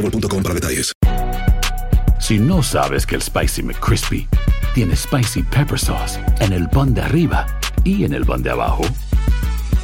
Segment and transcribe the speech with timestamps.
[0.00, 0.92] boostmobile.com para detalles.
[2.20, 4.28] Si no sabes que el Spicy McCrispy
[4.74, 7.46] tiene Spicy Pepper Sauce en el pan de arriba
[7.84, 8.82] y en el pan de abajo,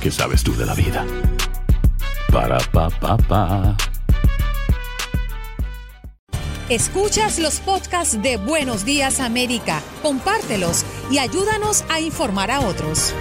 [0.00, 1.06] ¿qué sabes tú de la vida?
[2.32, 3.76] Para, pa, pa, pa.
[6.68, 13.14] Escuchas los podcasts de Buenos Días América, compártelos y ayúdanos a informar a otros.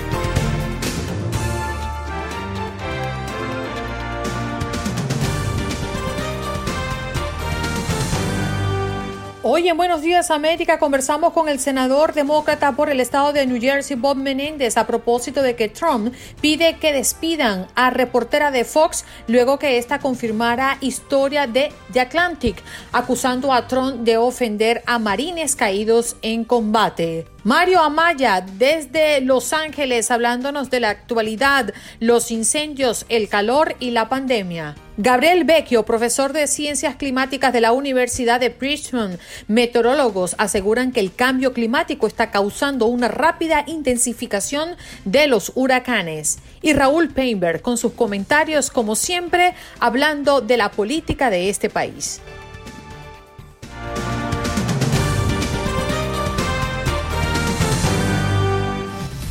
[9.43, 13.59] Hoy en Buenos Días América conversamos con el senador demócrata por el estado de New
[13.59, 19.03] Jersey, Bob Menéndez, a propósito de que Trump pide que despidan a reportera de Fox
[19.27, 22.61] luego que ésta confirmara historia de The Atlantic,
[22.91, 27.25] acusando a Trump de ofender a marines caídos en combate.
[27.43, 34.07] Mario Amaya, desde Los Ángeles, hablándonos de la actualidad, los incendios, el calor y la
[34.07, 34.75] pandemia.
[35.03, 39.17] Gabriel Vecchio, profesor de Ciencias Climáticas de la Universidad de Princeton.
[39.47, 46.37] Meteorólogos aseguran que el cambio climático está causando una rápida intensificación de los huracanes.
[46.61, 52.21] Y Raúl Painberg con sus comentarios, como siempre, hablando de la política de este país.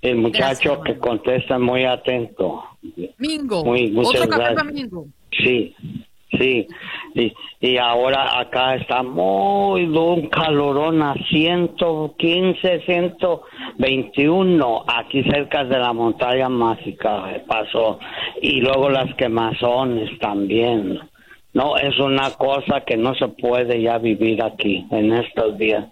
[0.01, 2.63] El muchacho que contesta muy atento.
[3.17, 3.63] Mingo.
[3.63, 5.07] Muy, Otro café Mingo.
[5.31, 5.75] Sí.
[6.31, 6.67] Sí,
[7.15, 15.91] y, y ahora acá está muy un calorón a 115, 121, aquí cerca de la
[15.91, 17.99] montaña mágica pasó,
[18.41, 20.99] y luego las quemazones también.
[21.53, 25.85] No, es una cosa que no se puede ya vivir aquí en estos días.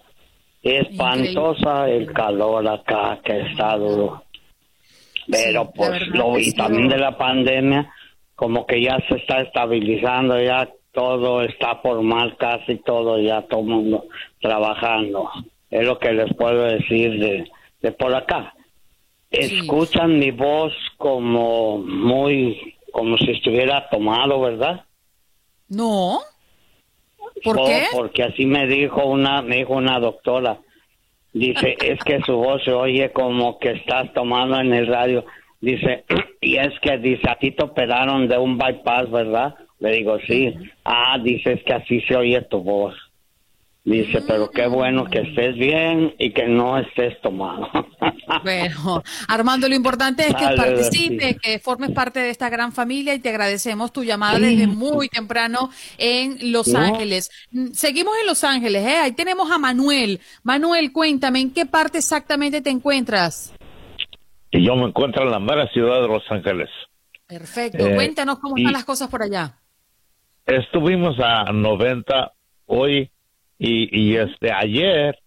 [0.62, 4.22] Espantosa el calor acá que está duro.
[5.30, 7.92] Pero pues lo y también de la pandemia
[8.38, 13.66] como que ya se está estabilizando, ya todo está formal, casi todo, ya todo el
[13.66, 14.04] mundo
[14.40, 15.28] trabajando.
[15.68, 17.50] Es lo que les puedo decir de,
[17.82, 18.54] de por acá.
[19.32, 24.84] Escuchan mi voz como muy, como si estuviera tomado, ¿verdad?
[25.68, 26.20] No.
[27.42, 27.86] ¿Por qué?
[27.92, 30.58] Porque así me dijo una, me dijo una doctora.
[31.32, 35.24] Dice, es que su voz se oye como que estás tomando en el radio.
[35.60, 36.04] Dice,
[36.40, 39.54] y es que dice, a ti te operaron de un bypass, ¿verdad?
[39.80, 40.54] Le digo, sí.
[40.84, 42.94] Ah, dice, es que así se oye tu voz.
[43.88, 47.68] Dice, pero qué bueno que estés bien y que no estés tomado.
[48.44, 53.20] Bueno, Armando, lo importante es que participes, que formes parte de esta gran familia y
[53.20, 57.30] te agradecemos tu llamada desde muy temprano en Los Ángeles.
[57.50, 58.98] Mm, seguimos en Los Ángeles, ¿eh?
[58.98, 60.20] Ahí tenemos a Manuel.
[60.42, 63.54] Manuel, cuéntame, ¿en qué parte exactamente te encuentras?
[64.50, 66.70] Y yo me encuentro en la mera ciudad de Los Ángeles.
[67.26, 69.58] Perfecto, eh, cuéntanos cómo están las cosas por allá.
[70.46, 72.32] Estuvimos a 90
[72.66, 73.10] hoy
[73.58, 75.18] y, y este ayer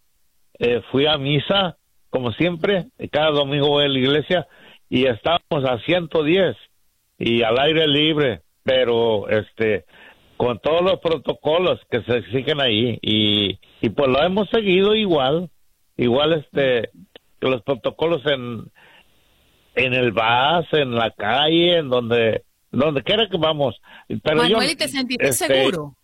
[0.57, 1.77] eh, fui a misa
[2.09, 4.47] como siempre cada domingo voy a la iglesia
[4.89, 6.55] y estábamos a 110
[7.17, 9.85] y al aire libre pero este
[10.37, 15.49] con todos los protocolos que se exigen ahí y, y pues lo hemos seguido igual
[15.97, 16.89] igual este
[17.39, 18.71] los protocolos en
[19.75, 23.79] en el bus en la calle en donde donde quiera que vamos
[24.23, 25.95] pero Manuel, ¿te sentiste este, seguro?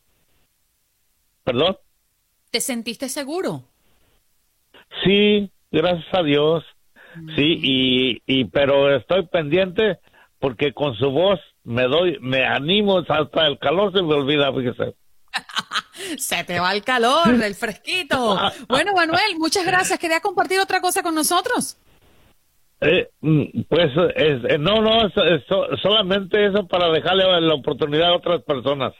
[1.43, 1.77] ¿Perdón?
[2.51, 3.63] ¿Te sentiste seguro?
[5.03, 6.63] Sí, gracias a Dios.
[7.35, 9.99] Sí, y, y pero estoy pendiente
[10.39, 14.95] porque con su voz me doy, me animo hasta el calor se me olvida, fíjese.
[16.17, 18.37] se te va el calor, el fresquito.
[18.67, 19.97] Bueno, Manuel, muchas gracias.
[19.99, 21.77] ¿Quería compartir otra cosa con nosotros?
[22.79, 25.09] Eh, mm, pues eh, no, no,
[25.81, 28.93] solamente eso para dejarle la oportunidad a otras personas.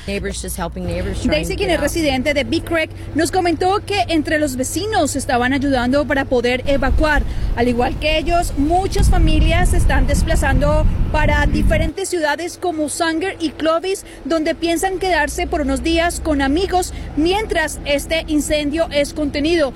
[1.25, 6.05] Daisy, quien es residente de Big Creek, nos comentó que entre los vecinos estaban ayudando
[6.05, 7.23] para poder evacuar.
[7.55, 13.51] Al igual que ellos, muchas familias se están desplazando para diferentes ciudades como Sanger y
[13.51, 19.71] Clovis, donde piensan quedarse por unos días con amigos mientras este incendio es contenido.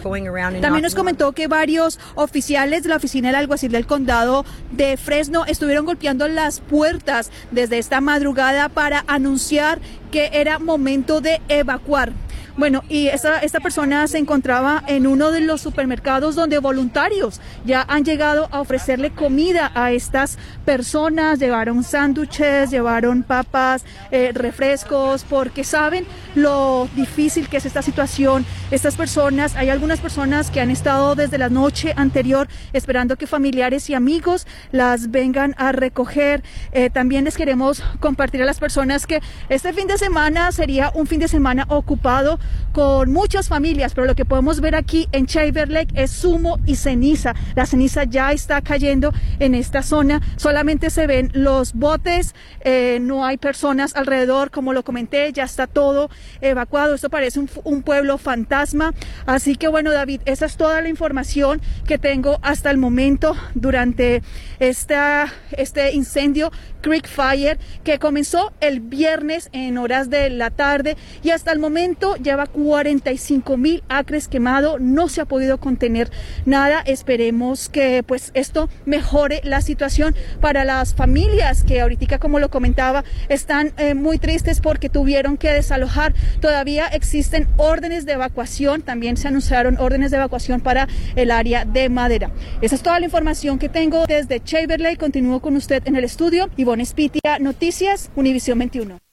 [0.62, 5.46] También nos comentó que varios oficiales de la oficina del alguacil del condado de Fresno
[5.46, 9.80] estuvieron golpeando las puertas desde esta madrugada para anunciar
[10.12, 12.14] que era momento de evacuar.
[12.58, 17.86] Bueno, y esta, esta persona se encontraba en uno de los supermercados donde voluntarios ya
[17.88, 25.64] han llegado a ofrecerle comida a estas personas, llevaron sándwiches, llevaron papas, eh, refrescos, porque
[25.64, 28.44] saben lo difícil que es esta situación.
[28.72, 33.88] Estas personas, hay algunas personas que han estado desde la noche anterior esperando que familiares
[33.92, 36.44] y amigos las vengan a recoger.
[36.72, 41.06] Eh, también les queremos compartir a las personas que este fin de semana sería un
[41.06, 42.40] fin de semana ocupado
[42.72, 46.76] con muchas familias, pero lo que podemos ver aquí en Shaver Lake es humo y
[46.76, 47.34] ceniza.
[47.56, 53.26] La ceniza ya está cayendo en esta zona, solamente se ven los botes, eh, no
[53.26, 56.10] hay personas alrededor, como lo comenté, ya está todo
[56.42, 56.96] evacuado.
[56.96, 58.94] Esto parece un, pueblo fantasma.
[59.26, 64.22] Así que bueno, David, esa es toda la información que tengo hasta el momento durante
[64.60, 66.52] esta, este incendio
[66.82, 72.16] Creek Fire que comenzó el viernes en horas de la tarde y hasta el momento
[72.16, 76.10] lleva 45 mil acres quemado, no se ha podido contener
[76.46, 76.82] nada.
[76.86, 83.04] Esperemos que pues esto mejore la situación para las familias que ahorita como lo comentaba
[83.28, 86.14] están eh, muy tristes porque tuvieron que desalojar.
[86.40, 91.90] Todavía existen órdenes de evacuación, también se anunciaron órdenes de evacuación para el área de
[91.90, 92.32] madera.
[92.62, 94.96] Esa es toda la información que tengo desde Chamberlain.
[94.98, 96.50] Continúo con usted en el estudio.
[96.58, 99.07] Ivonne Spitia, Noticias, Univisión 21.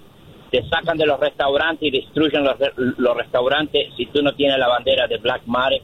[0.63, 4.59] Te sacan de los restaurantes y destruyen los, re- los restaurantes si tú no tienes
[4.59, 5.83] la bandera de Black Mare.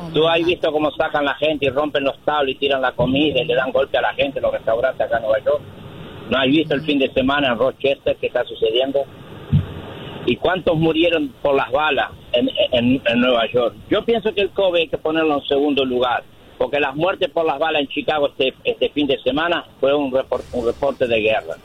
[0.00, 2.92] Oh, ¿Tú has visto cómo sacan la gente y rompen los tablos y tiran la
[2.92, 5.60] comida y le dan golpe a la gente en los restaurantes acá en Nueva York?
[6.30, 9.00] ¿No has visto el fin de semana en Rochester qué está sucediendo?
[10.26, 13.74] ¿Y cuántos murieron por las balas en, en- en Nueva York?
[13.90, 16.22] Yo pienso que el COVID hay que ponerlo en segundo lugar,
[16.58, 20.12] porque las muertes por las balas en Chicago este, este fin de semana fue un,
[20.12, 21.56] repor- un reporte de guerra.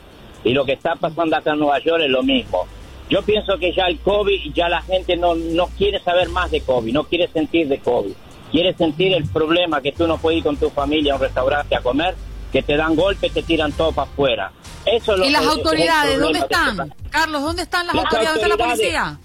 [0.44, 2.66] Y lo que está pasando acá en Nueva York es lo mismo.
[3.10, 6.60] Yo pienso que ya el COVID, ya la gente no, no quiere saber más de
[6.60, 8.12] COVID, no quiere sentir de COVID.
[8.50, 11.74] Quiere sentir el problema que tú no puedes ir con tu familia a un restaurante
[11.74, 12.14] a comer,
[12.52, 14.52] que te dan golpes, te tiran todo para afuera.
[14.86, 16.94] Eso es lo ¿Y las autoridades dónde están?
[17.10, 18.78] Carlos, ¿dónde están las Las autoridades de la autoridades.
[18.78, 19.18] policía?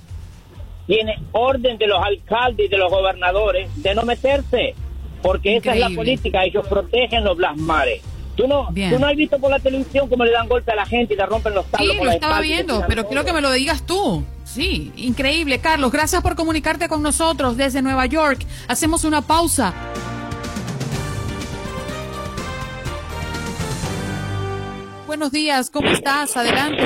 [0.88, 4.74] tiene orden de los alcaldes y de los gobernadores de no meterse,
[5.22, 8.02] porque esa es la política, ellos protegen los blasmares.
[8.40, 8.92] ¿Tú no, Bien.
[8.92, 11.18] tú no has visto por la televisión cómo le dan golpe a la gente y
[11.18, 13.86] le rompen los tablos Sí, por lo estaba viendo, pero quiero que me lo digas
[13.86, 14.24] tú.
[14.46, 15.60] Sí, increíble.
[15.60, 18.46] Carlos, gracias por comunicarte con nosotros desde Nueva York.
[18.68, 19.74] Hacemos una pausa.
[25.10, 26.38] Buenos días, ¿cómo estás?
[26.38, 26.84] Adelante.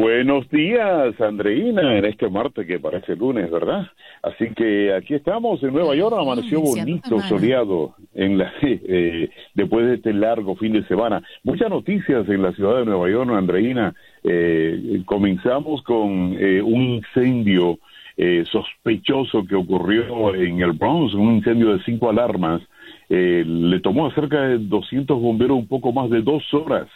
[0.00, 3.88] Buenos días, Andreina, en este martes que parece lunes, ¿verdad?
[4.22, 9.86] Así que aquí estamos en Nueva York, amaneció iniciando bonito, soleado, en la, eh, después
[9.88, 11.20] de este largo fin de semana.
[11.42, 13.92] Muchas noticias en la ciudad de Nueva York, Andreina.
[14.22, 17.80] Eh, comenzamos con eh, un incendio
[18.16, 22.62] eh, sospechoso que ocurrió en el Bronx, un incendio de cinco alarmas.
[23.08, 26.86] Eh, le tomó a cerca de 200 bomberos un poco más de dos horas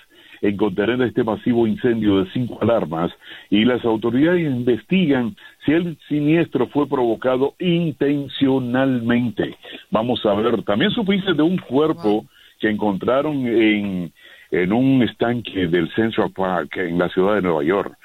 [0.42, 3.11] en contener este masivo incendio de cinco alarmas
[3.50, 9.57] y las autoridades investigan si el siniestro fue provocado intencionalmente.
[9.90, 12.25] Vamos a ver, también supiste de un cuerpo
[12.61, 14.12] que encontraron en,
[14.50, 17.97] en un estanque del Central Park en la ciudad de Nueva York.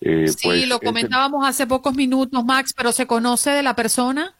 [0.00, 3.74] Eh, Sí, pues, lo este- comentábamos hace pocos minutos, Max, pero ¿se conoce de la
[3.74, 4.32] persona?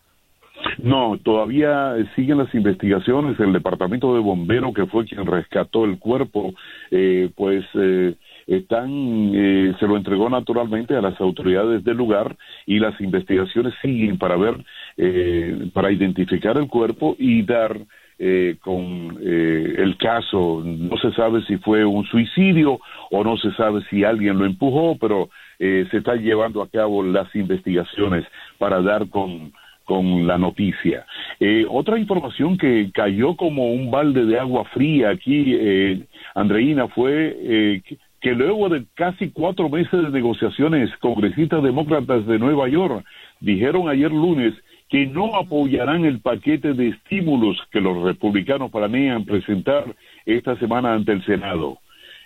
[0.79, 3.39] No, todavía siguen las investigaciones.
[3.39, 6.55] El departamento de bomberos, que fue quien rescató el cuerpo,
[6.91, 8.15] eh, pues eh,
[8.47, 8.91] están,
[9.35, 14.37] eh, se lo entregó naturalmente a las autoridades del lugar y las investigaciones siguen para
[14.37, 14.57] ver,
[14.97, 17.77] eh, para identificar el cuerpo y dar
[18.19, 20.63] eh, con eh, el caso.
[20.65, 22.79] No se sabe si fue un suicidio
[23.11, 25.29] o no se sabe si alguien lo empujó, pero
[25.59, 28.25] eh, se están llevando a cabo las investigaciones
[28.59, 29.53] para dar con
[29.85, 31.07] con la noticia.
[31.41, 36.03] Eh, otra información que cayó como un balde de agua fría aquí, eh,
[36.35, 37.83] Andreina, fue eh,
[38.21, 43.05] que, luego de casi cuatro meses de negociaciones, congresistas demócratas de Nueva York
[43.41, 44.55] dijeron ayer lunes
[44.89, 49.85] que no apoyarán el paquete de estímulos que los republicanos planean presentar
[50.27, 51.79] esta semana ante el Senado.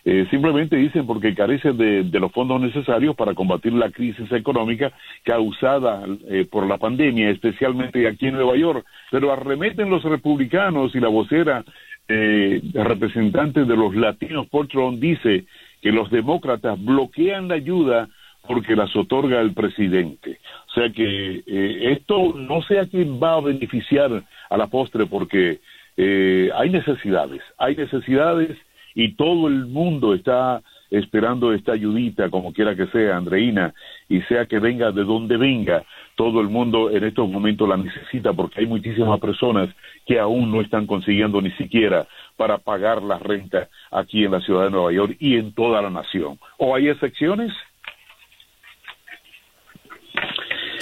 [0.09, 4.93] Eh, simplemente dicen porque carece de, de los fondos necesarios para combatir la crisis económica
[5.25, 8.87] causada eh, por la pandemia, especialmente aquí en Nueva York.
[9.11, 11.65] Pero arremeten los republicanos y la vocera
[12.09, 15.45] eh, representante de los latinos, Trump, dice
[15.83, 18.09] que los demócratas bloquean la ayuda
[18.47, 20.39] porque las otorga el presidente.
[20.69, 25.07] O sea que eh, esto no sé a quién va a beneficiar a la postre
[25.07, 25.59] porque
[25.97, 28.57] eh, hay necesidades, hay necesidades
[28.97, 33.75] y todo el mundo está esperando esta ayudita, como quiera que sea, Andreina,
[34.09, 35.85] y sea que venga de donde venga,
[36.15, 39.69] todo el mundo en estos momentos la necesita porque hay muchísimas personas
[40.07, 44.65] que aún no están consiguiendo ni siquiera para pagar la renta aquí en la ciudad
[44.65, 46.39] de Nueva York y en toda la nación.
[46.57, 47.53] ¿O hay excepciones?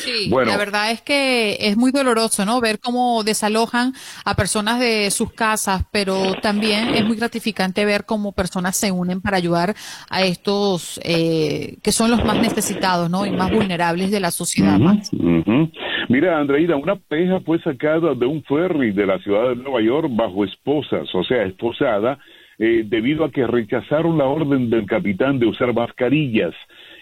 [0.04, 0.50] Sí, Bueno.
[0.50, 2.60] la verdad es que es muy doloroso, ¿no?
[2.60, 3.92] Ver cómo desalojan
[4.24, 9.20] a personas de sus casas, pero también es muy gratificante ver cómo personas se unen
[9.20, 9.74] para ayudar
[10.10, 13.26] a estos eh, que son los más necesitados, ¿no?
[13.26, 14.78] Y más vulnerables de la sociedad.
[14.78, 15.10] Max.
[15.12, 15.70] Ujú.
[16.08, 20.08] Mira, Andreina, una pareja fue sacada de un ferry de la ciudad de Nueva York
[20.10, 22.18] bajo esposas, o sea, esposada,
[22.58, 26.54] eh, debido a que rechazaron la orden del capitán de usar mascarillas.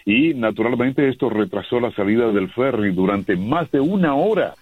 [0.05, 4.55] Y naturalmente esto retrasó la salida del ferry durante más de una hora.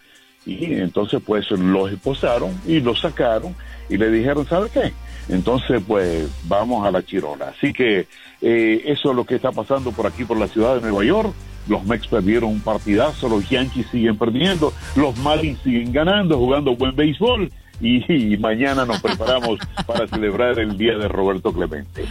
[0.45, 3.55] Y entonces pues los esposaron y los sacaron
[3.89, 4.91] y le dijeron, ¿sabe qué?
[5.29, 7.50] Entonces pues vamos a la chirola.
[7.50, 8.07] Así que
[8.41, 11.33] eh, eso es lo que está pasando por aquí, por la ciudad de Nueva York.
[11.67, 16.95] Los Mex perdieron un partidazo, los Yankees siguen perdiendo, los Marlins siguen ganando, jugando buen
[16.95, 22.05] béisbol y, mañana nos preparamos para celebrar el día de Roberto Clemente.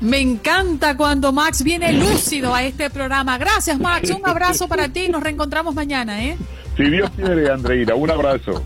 [0.00, 3.36] Me encanta cuando Max viene lúcido a este programa.
[3.36, 4.10] Gracias, Max.
[4.10, 5.08] Un abrazo para ti.
[5.08, 6.38] Nos reencontramos mañana, ¿eh?
[6.76, 7.94] Si Dios quiere, Andreina.
[7.94, 8.64] Un abrazo.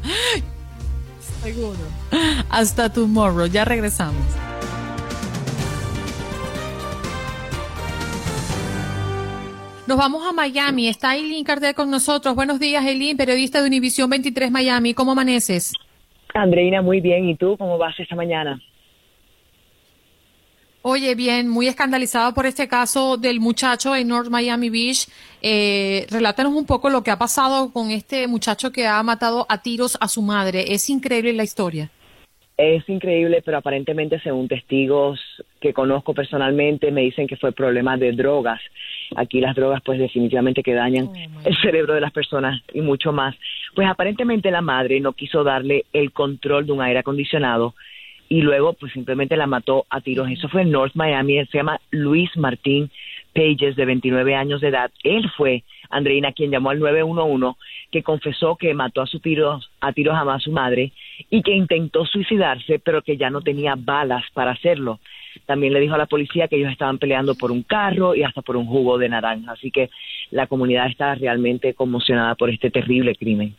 [1.43, 1.79] Seguro.
[2.51, 3.47] Hasta tomorrow.
[3.47, 4.23] Ya regresamos.
[9.89, 10.89] Nos vamos a Miami.
[10.89, 12.35] Está Eileen Cardel con nosotros.
[12.37, 14.95] Buenos días, Eileen, periodista de Univisión 23 Miami.
[14.95, 15.75] ¿Cómo amaneces?
[16.33, 17.29] Andreina, muy bien.
[17.29, 18.61] ¿Y tú cómo vas esta mañana?
[20.87, 25.09] Oye, bien, muy escandalizado por este caso del muchacho en North Miami Beach.
[25.41, 29.63] Eh, relátanos un poco lo que ha pasado con este muchacho que ha matado a
[29.63, 30.75] tiros a su madre.
[30.75, 31.89] Es increíble la historia.
[32.59, 35.19] Es increíble, pero aparentemente, según testigos
[35.59, 38.61] que conozco personalmente, me dicen que fue problema de drogas.
[39.17, 41.15] Aquí las drogas, pues, definitivamente que dañan oh,
[41.47, 43.35] el cerebro de las personas y mucho más.
[43.75, 47.75] Pues, aparentemente, la madre no quiso darle el control de un aire acondicionado
[48.35, 50.29] y luego, pues, simplemente la mató a tiros.
[50.29, 51.39] Eso fue en North Miami.
[51.39, 52.91] Él se llama Luis Martín
[53.33, 54.91] Pages, de 29 años de edad.
[55.05, 57.57] Él fue, Andreina, quien llamó al 911,
[57.93, 60.91] que confesó que mató a, su tiros, a tiros a su madre
[61.31, 64.99] y que intentó suicidarse, pero que ya no tenía balas para hacerlo.
[65.47, 68.43] También le dijo a la policía que ellos estaban peleando por un carro y hasta
[68.43, 69.53] por un jugo de naranja.
[69.53, 69.91] Así que
[70.33, 73.55] la comunidad está realmente conmocionada por este terrible crimen.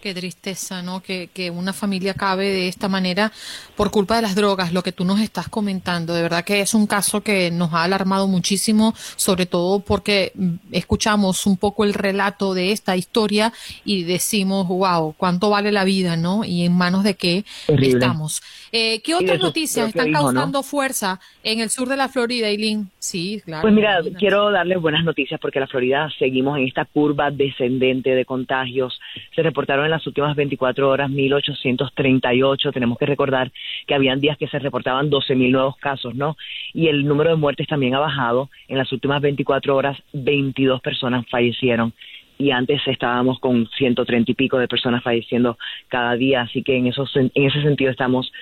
[0.00, 1.00] Qué tristeza, ¿no?
[1.00, 3.32] Que, que, una familia acabe de esta manera
[3.76, 6.14] por culpa de las drogas, lo que tú nos estás comentando.
[6.14, 10.32] De verdad que es un caso que nos ha alarmado muchísimo, sobre todo porque
[10.70, 13.52] escuchamos un poco el relato de esta historia
[13.84, 16.44] y decimos, wow, cuánto vale la vida, ¿no?
[16.44, 18.40] Y en manos de qué estamos.
[18.72, 22.90] Eh, ¿Qué otras noticias están causando fuerza en el sur de la Florida, Eileen?
[22.98, 23.62] Sí, claro.
[23.62, 28.24] Pues mira, quiero darles buenas noticias porque la Florida seguimos en esta curva descendente de
[28.24, 29.00] contagios.
[29.34, 32.72] Se reportaron en las últimas 24 horas 1.838.
[32.72, 33.50] Tenemos que recordar
[33.86, 36.36] que habían días que se reportaban 12.000 nuevos casos, ¿no?
[36.72, 38.50] Y el número de muertes también ha bajado.
[38.68, 41.92] En las últimas 24 horas, 22 personas fallecieron
[42.38, 46.86] y antes estábamos con 130 y pico de personas falleciendo cada día, así que en,
[46.86, 48.32] esos, en ese sentido estamos,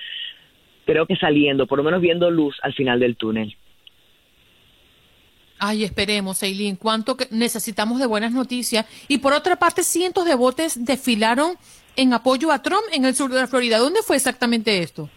[0.85, 3.55] creo que saliendo, por lo menos viendo luz al final del túnel.
[5.59, 8.85] Ay, esperemos, Eileen, cuánto necesitamos de buenas noticias.
[9.07, 11.53] Y por otra parte, cientos de botes desfilaron
[11.95, 13.79] en apoyo a Trump en el sur de la Florida.
[13.79, 15.09] ¿Dónde fue exactamente esto?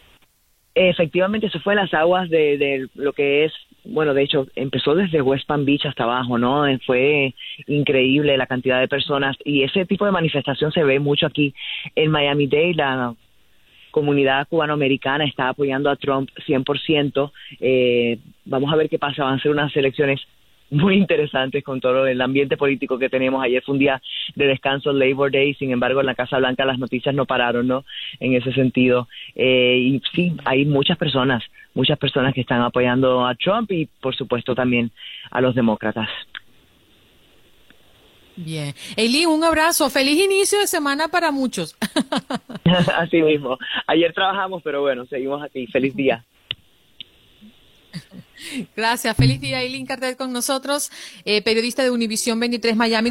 [0.75, 3.53] Efectivamente, eso fue en las aguas de, de lo que es,
[3.85, 6.65] bueno, de hecho, empezó desde West Palm Beach hasta abajo, ¿no?
[6.87, 7.35] Fue
[7.67, 11.55] increíble la cantidad de personas y ese tipo de manifestación se ve mucho aquí
[11.97, 12.75] en Miami-Dade.
[12.75, 13.15] La
[13.91, 17.33] comunidad cubanoamericana está apoyando a Trump 100%.
[17.61, 19.25] Eh, vamos a ver qué pasa.
[19.25, 20.21] Van a ser unas elecciones
[20.71, 23.43] muy interesantes con todo el ambiente político que tenemos.
[23.43, 24.01] Ayer fue un día
[24.35, 27.85] de descanso, Labor Day, sin embargo en la Casa Blanca las noticias no pararon, ¿no?
[28.21, 29.09] En ese sentido.
[29.35, 31.43] Eh, y sí, hay muchas personas,
[31.75, 34.91] muchas personas que están apoyando a Trump y por supuesto también
[35.31, 36.09] a los demócratas.
[38.45, 38.75] Bien.
[38.97, 39.91] Eileen, un abrazo.
[39.91, 41.77] Feliz inicio de semana para muchos.
[42.97, 43.59] Así mismo.
[43.87, 45.67] Ayer trabajamos, pero bueno, seguimos aquí.
[45.67, 46.25] Feliz día.
[48.75, 49.17] Gracias.
[49.17, 50.91] Feliz día, Eileen Cartel con nosotros,
[51.25, 53.11] eh, periodista de Univisión 23 Miami.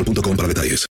[0.03, 0.87] boostmobile para detalles.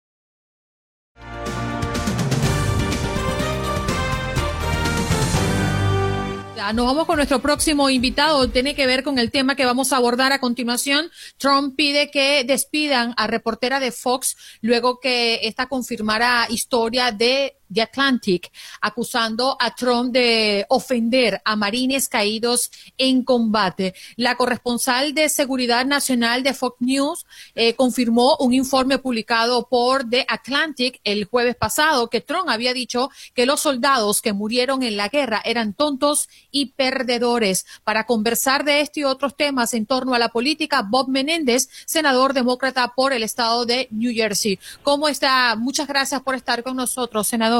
[6.75, 8.51] Nos vamos con nuestro próximo invitado.
[8.51, 11.11] Tiene que ver con el tema que vamos a abordar a continuación.
[11.38, 17.83] Trump pide que despidan a reportera de Fox luego que esta confirmara historia de The
[17.83, 18.51] Atlantic,
[18.81, 23.95] acusando a Trump de ofender a marines caídos en combate.
[24.17, 30.27] La corresponsal de Seguridad Nacional de Fox News eh, confirmó un informe publicado por The
[30.29, 35.09] Atlantic el jueves pasado que Trump había dicho que los soldados que murieron en la
[35.09, 37.67] guerra eran tontos y perdedores.
[37.85, 42.33] Para conversar de este y otros temas en torno a la política, Bob Menéndez, senador
[42.33, 44.59] demócrata por el estado de New Jersey.
[44.83, 45.55] ¿Cómo está?
[45.57, 47.58] Muchas gracias por estar con nosotros, senador.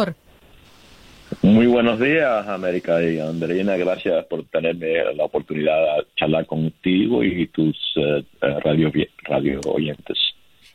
[1.43, 3.77] Muy buenos días, América y Andreina.
[3.77, 8.91] Gracias por tenerme la oportunidad de charlar contigo y tus eh, radio,
[9.25, 10.19] radio oyentes.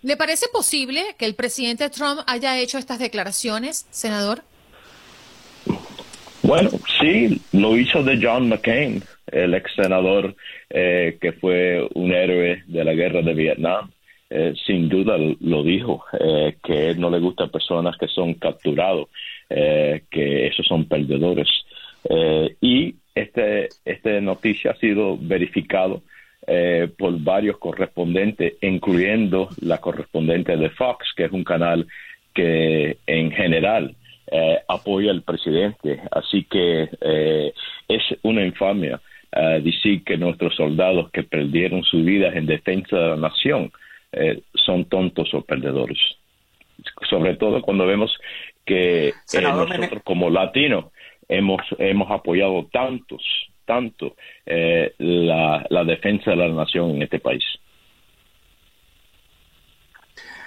[0.04, 4.44] ¿Le parece posible que el presidente Trump haya hecho estas declaraciones, senador?
[6.44, 10.36] Bueno, sí, lo hizo de John McCain, el ex senador
[10.70, 13.90] eh, que fue un héroe de la guerra de Vietnam.
[14.30, 19.08] Eh, sin duda lo dijo, eh, que él no le gusta personas que son capturados,
[19.50, 21.48] que esos son perdedores.
[22.62, 26.02] y este, esta noticia ha sido verificado
[26.98, 31.88] por varios correspondentes, incluyendo la correspondente de Fox, que es un canal
[32.34, 33.96] que en general
[34.32, 36.02] eh, apoya al presidente.
[36.12, 37.54] Así que eh,
[37.88, 39.00] es una infamia
[39.32, 43.72] eh, decir que nuestros soldados que perdieron su vida en defensa de la nación
[44.54, 45.98] son tontos o perdedores.
[47.10, 48.16] Sobre todo cuando vemos
[48.66, 50.86] que nosotros como latinos
[51.28, 53.24] hemos, hemos apoyado tantos,
[53.66, 57.44] tanto la, la defensa de la nación en este país.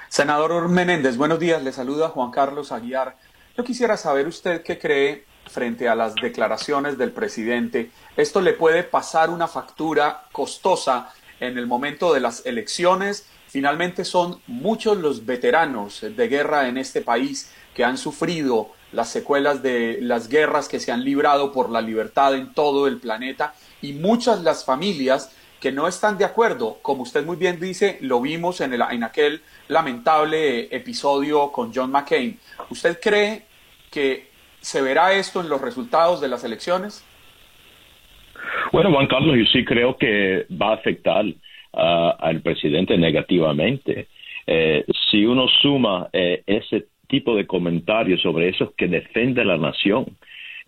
[0.08, 1.62] Senador Menéndez, buenos días.
[1.62, 3.16] Le saluda Juan Carlos Aguiar.
[3.56, 7.90] Yo quisiera saber usted qué cree frente a las declaraciones del presidente.
[8.16, 13.28] ¿Esto le puede pasar una factura costosa en el momento de las elecciones?
[13.46, 19.62] Finalmente son muchos los veteranos de guerra en este país que han sufrido las secuelas
[19.62, 23.92] de las guerras que se han librado por la libertad en todo el planeta y
[23.92, 26.78] muchas las familias que no están de acuerdo.
[26.80, 31.90] Como usted muy bien dice, lo vimos en, el, en aquel lamentable episodio con John
[31.90, 32.38] McCain.
[32.70, 33.42] ¿Usted cree
[33.90, 37.04] que se verá esto en los resultados de las elecciones?
[38.72, 41.26] Bueno, Juan Carlos, yo sí creo que va a afectar
[41.74, 44.08] ah, al presidente negativamente.
[44.46, 50.06] Eh, si uno suma eh, ese tipo de comentarios sobre esos que defienden la nación,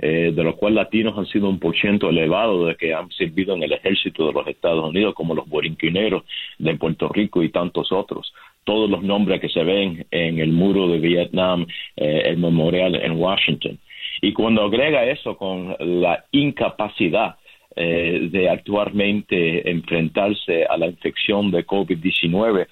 [0.01, 3.57] eh, de los cuales latinos han sido un por ciento elevado de que han servido
[3.57, 6.23] en el ejército de los Estados Unidos, como los borinquineros
[6.59, 8.33] de Puerto Rico y tantos otros.
[8.63, 13.13] Todos los nombres que se ven en el muro de Vietnam, eh, el memorial en
[13.13, 13.79] Washington.
[14.21, 17.37] Y cuando agrega eso con la incapacidad
[17.75, 22.67] eh, de actualmente enfrentarse a la infección de COVID-19,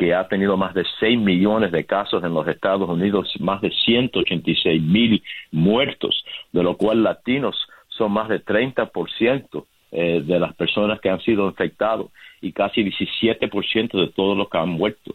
[0.00, 3.70] que ha tenido más de 6 millones de casos en los Estados Unidos, más de
[3.70, 7.54] 186 mil muertos, de lo cual latinos
[7.88, 12.10] son más de 30% eh, de las personas que han sido infectados
[12.40, 15.14] y casi 17% de todos los que han muerto.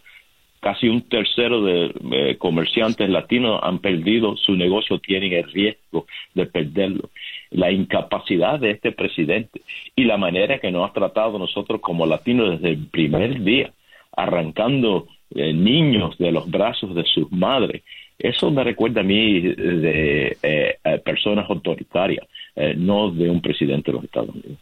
[0.59, 6.45] Casi un tercero de eh, comerciantes latinos han perdido su negocio, tienen el riesgo de
[6.45, 7.09] perderlo.
[7.49, 9.63] La incapacidad de este presidente
[9.95, 13.73] y la manera que nos ha tratado nosotros como latinos desde el primer día
[14.15, 17.83] arrancando eh, niños de los brazos de sus madres.
[18.17, 22.25] Eso me recuerda a mí de eh, personas autoritarias,
[22.55, 24.57] eh, no de un presidente de los Estados Unidos.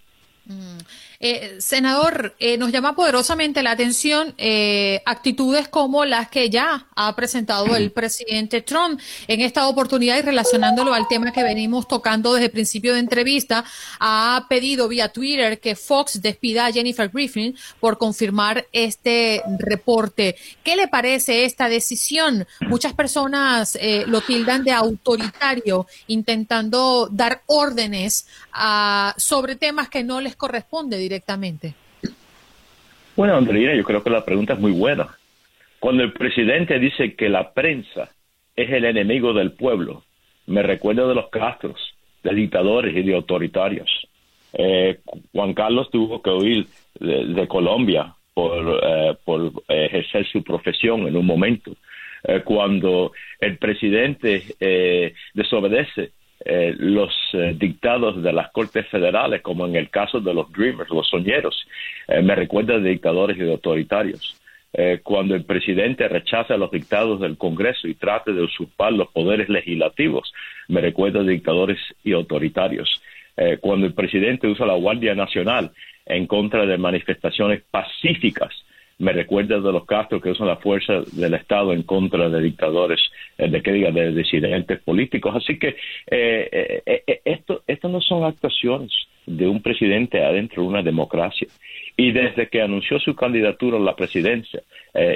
[0.45, 0.77] Mm.
[1.25, 7.15] Eh, senador, eh, nos llama poderosamente la atención eh, actitudes como las que ya ha
[7.15, 12.47] presentado el presidente Trump en esta oportunidad y relacionándolo al tema que venimos tocando desde
[12.47, 13.63] el principio de entrevista,
[14.01, 20.35] ha pedido vía Twitter que Fox despida a Jennifer Griffin por confirmar este reporte.
[20.61, 22.45] ¿Qué le parece esta decisión?
[22.67, 30.35] Muchas personas lo tildan de autoritario, intentando dar órdenes a, sobre temas que no les
[30.35, 31.12] corresponde directamente?
[33.15, 35.07] Bueno, Andreina, yo creo que la pregunta es muy buena.
[35.79, 38.09] Cuando el presidente dice que la prensa
[38.55, 40.03] es el enemigo del pueblo,
[40.47, 43.89] me recuerdo de los Castros, de dictadores y de autoritarios.
[44.53, 44.99] Eh,
[45.31, 46.67] Juan Carlos tuvo que huir
[46.99, 51.75] de, Colombia por, eh, por ejercer su profesión en un momento.
[52.23, 54.43] Eh, cuando el presidente
[55.33, 56.11] desobedece
[56.45, 60.89] eh, los eh, dictados de las cortes federales, como en el caso de los Dreamers,
[60.89, 61.55] los soñeros.
[62.09, 64.39] Eh, me recuerda de dictadores y autoritarios.
[65.03, 70.33] cuando el presidente rechaza los dictados del Congreso y trate de usurpar los poderes legislativos,
[70.67, 72.89] me recuerda de dictadores y autoritarios.
[73.61, 75.71] cuando el presidente usa la Guardia Nacional
[76.07, 78.51] en contra de manifestaciones pacíficas
[78.99, 83.01] me recuerda de los Castro que usan la fuerza del Estado en contra de dictadores,
[83.37, 85.35] eh, de que diga, de disidentes políticos.
[85.35, 85.75] Así que
[86.09, 88.91] eh, eh, esto, esto no son actuaciones
[89.25, 91.47] de un presidente adentro de una democracia.
[91.95, 94.61] Y desde que anunció su candidatura a la presidencia,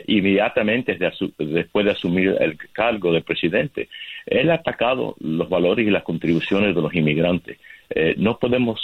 [0.06, 0.98] inmediatamente
[1.38, 3.90] después de asumir el cargo de presidente,
[4.28, 7.58] él ha atacado los valores y las contribuciones de los inmigrantes.
[8.18, 8.80] no podemos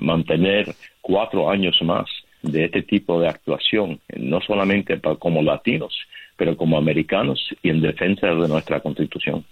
[0.00, 2.08] mantener cuatro años más
[2.44, 5.94] de este tipo de actuación, no solamente como latinos,
[6.36, 9.44] pero como americanos y en defensa de nuestra constitución.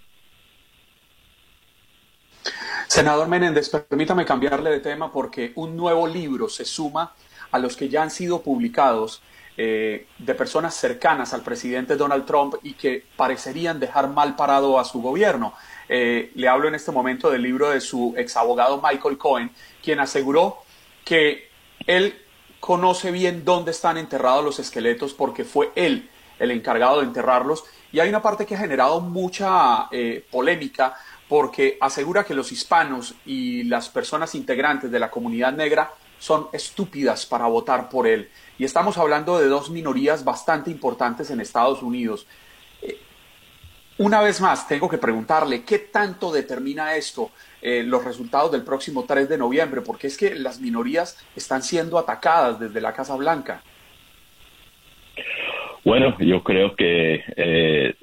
[2.87, 7.13] Senador Menéndez, permítame cambiarle de tema porque un nuevo libro se suma
[7.51, 9.23] a los que ya han sido publicados
[9.57, 14.85] eh, de personas cercanas al presidente Donald Trump y que parecerían dejar mal parado a
[14.85, 15.53] su gobierno.
[15.89, 19.51] Eh, le hablo en este momento del libro de su exabogado Michael Cohen,
[19.83, 20.57] quien aseguró
[21.03, 21.49] que
[21.87, 22.15] él
[22.63, 27.65] conoce bien dónde están enterrados los esqueletos porque fue él el encargado de enterrarlos.
[27.91, 30.95] Y hay una parte que ha generado mucha eh, polémica
[31.27, 37.25] porque asegura que los hispanos y las personas integrantes de la comunidad negra son estúpidas
[37.25, 38.29] para votar por él.
[38.57, 42.27] Y estamos hablando de dos minorías bastante importantes en Estados Unidos.
[43.97, 47.31] Una vez más, tengo que preguntarle, ¿qué tanto determina esto
[47.65, 51.97] eh, los resultados del próximo 3 de noviembre, porque es que las minorías están siendo
[51.97, 53.63] atacadas desde la Casa Blanca.
[55.85, 57.95] Bueno, yo creo que eh,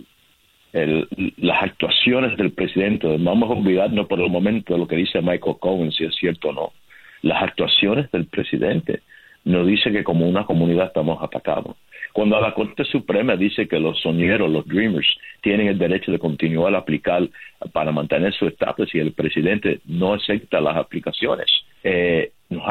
[0.72, 5.56] las actuaciones del presidente, vamos a olvidarnos por el momento de lo que dice Michael
[5.60, 6.72] Cohen, si es cierto o no.
[7.20, 9.02] Las actuaciones del presidente
[9.44, 11.76] nos dice que como una comunidad estamos atacados.
[12.12, 15.06] Cuando la Corte Suprema dice que los soñeros, los dreamers,
[15.42, 17.28] tienen el derecho de continuar a aplicar
[17.72, 21.46] para mantener su estatus y el presidente no acepta las aplicaciones,
[21.84, 22.62] eh, nos,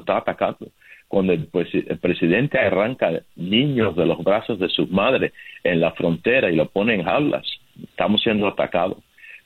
[0.00, 0.68] está atacando.
[1.06, 1.48] Cuando el,
[2.00, 5.32] presidente arranca niños de los brazos de sus madres
[5.64, 7.46] en la frontera y lo pone en jaulas,
[7.82, 8.98] estamos siendo atacados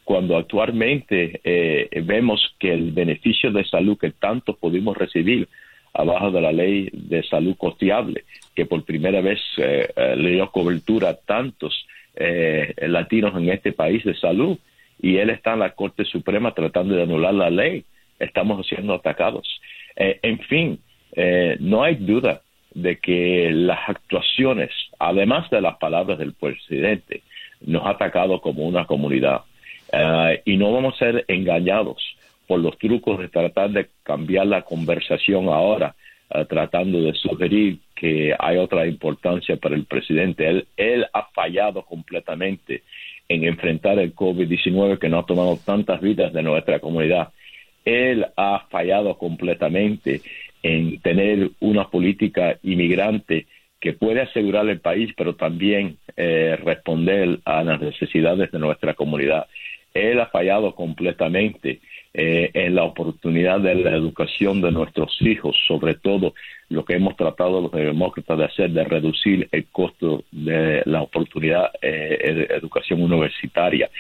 [0.05, 5.49] cuando actualmente eh, vemos que el beneficio de salud que tanto pudimos recibir
[5.95, 10.51] abajo de la ley de salud costeable, que por primera vez eh, eh, le dio
[10.51, 14.59] cobertura a tantos eh, latinos en este país de salud,
[15.01, 17.85] y él está en la Corte Suprema tratando de anular la ley.
[18.19, 19.61] Estamos siendo atacados.
[19.97, 20.79] en fin,
[21.59, 27.23] no hay duda de que las actuaciones, además de las palabras del presidente,
[27.61, 29.43] nos ha atacado como una comunidad.
[30.45, 32.01] y no vamos a ser engañados
[32.47, 35.95] por los trucos de tratar de cambiar la conversación ahora,
[36.31, 40.49] eh, tratando de sugerir que hay otra importancia para el presidente.
[40.49, 42.83] Él, él ha fallado completamente
[43.29, 47.33] en enfrentar el COVID-19 que no ha tomado tantas vidas de nuestra comunidad.
[47.85, 50.21] Él ha fallado completamente
[50.63, 53.47] en tener una política inmigrante
[53.81, 59.47] que puede asegurar el país, pero también eh, responder a las necesidades de nuestra comunidad.
[59.93, 61.81] Él ha fallado completamente
[62.17, 66.33] eh, en la oportunidad de la educación de nuestros hijos, sobre todo
[66.69, 71.73] lo que hemos tratado los demócratas de hacer, de reducir el costo de la oportunidad
[71.83, 73.91] eh, de educación universitaria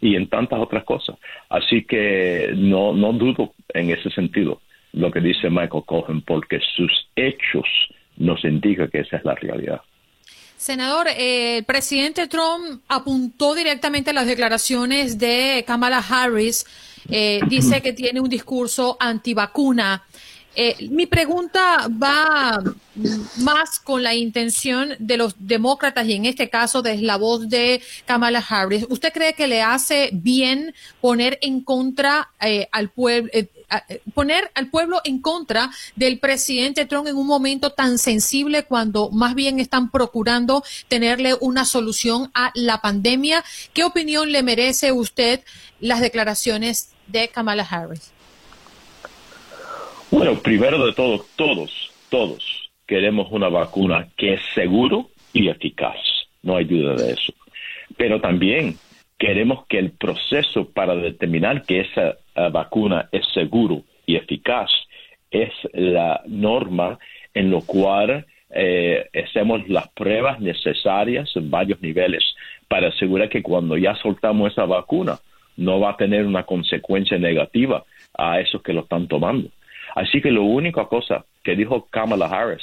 [0.00, 1.16] y en tantas otras cosas.
[1.48, 4.60] Así que no, no dudo en ese sentido
[4.92, 7.66] lo que dice Michael Cohen, porque sus hechos
[8.16, 9.80] nos indican que esa es la realidad.
[10.56, 16.64] Senador, eh, el presidente Trump apuntó directamente a las declaraciones de Kamala Harris
[17.08, 20.04] eh, dice que tiene un discurso antivacuna.
[20.58, 22.58] Eh, mi pregunta va
[23.40, 27.82] más con la intención de los demócratas y en este caso desde la voz de
[28.06, 28.86] Kamala Harris.
[28.88, 33.30] ¿Usted cree que le hace bien poner en contra eh, al pueblo,
[34.14, 39.34] poner al pueblo en contra del presidente Trump en un momento tan sensible cuando más
[39.34, 43.44] bien están procurando tenerle una solución a la pandemia?
[43.74, 45.44] ¿Qué opinión le merece usted
[45.80, 48.12] las declaraciones de Kamala Harris?
[50.10, 55.98] Bueno, primero de todo, todos, todos queremos una vacuna que es seguro y eficaz.
[56.42, 57.34] No hay duda de eso.
[57.96, 58.76] Pero también
[59.18, 64.70] queremos que el proceso para determinar que esa eh, vacuna es seguro y eficaz
[65.30, 66.98] es la norma
[67.34, 72.22] en lo cual eh, hacemos las pruebas necesarias en varios niveles
[72.68, 75.18] para asegurar que cuando ya soltamos esa vacuna,
[75.56, 77.84] no va a tener una consecuencia negativa
[78.16, 79.48] a esos que lo están tomando.
[79.94, 82.62] Así que la única cosa que dijo Kamala Harris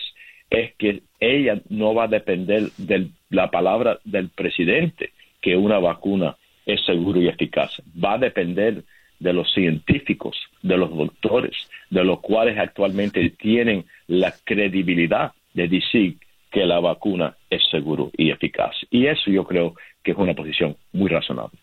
[0.50, 6.36] es que ella no va a depender de la palabra del presidente que una vacuna
[6.66, 7.82] es segura y eficaz.
[8.04, 8.84] Va a depender
[9.20, 11.56] de los científicos, de los doctores,
[11.90, 16.18] de los cuales actualmente tienen la credibilidad de decir
[16.52, 18.76] que la vacuna es seguro y eficaz.
[18.92, 21.58] Y eso yo creo que es una posición muy razonable.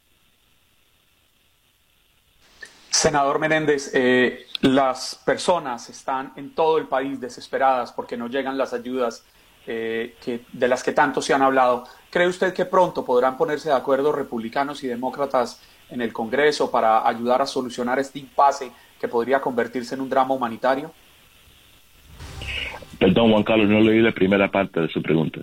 [3.00, 8.74] Senador Menéndez, eh, las personas están en todo el país desesperadas porque no llegan las
[8.74, 9.24] ayudas
[9.66, 10.16] eh,
[10.52, 11.84] de las que tanto se han hablado.
[12.10, 17.08] ¿Cree usted que pronto podrán ponerse de acuerdo republicanos y demócratas en el Congreso para
[17.08, 20.92] ayudar a solucionar este impasse que podría convertirse en un drama humanitario?
[22.98, 25.40] Perdón, Juan Carlos, no leí la primera parte de su pregunta.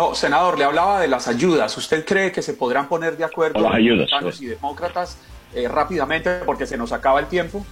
[0.00, 1.76] No, senador, le hablaba de las ayudas.
[1.76, 5.22] ¿Usted cree que se podrán poner de acuerdo las ayudas, republicanos y demócratas
[5.54, 7.66] eh, rápidamente porque se nos acaba el tiempo?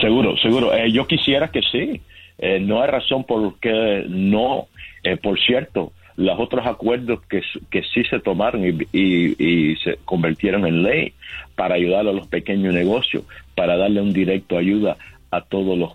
[0.00, 0.74] Seguro, seguro.
[0.74, 2.02] Eh, yo quisiera que sí.
[2.38, 4.66] Eh, no hay razón por qué no.
[5.22, 10.82] por cierto, los otros acuerdos que, que sí se tomaron y, y, se convirtieron en
[10.82, 11.12] ley
[11.54, 13.22] para ayudar a los pequeños negocios,
[13.54, 14.96] para darle un directo ayuda
[15.30, 15.92] a todos los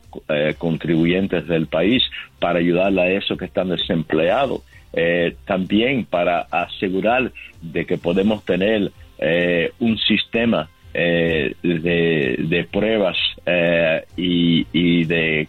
[0.58, 2.02] contribuyentes del país,
[2.40, 4.62] para ayudar a esos que están desempleados
[4.94, 13.18] eh, también para asegurar de que podemos tener eh, un sistema eh, de, pruebas
[14.16, 15.48] y, de,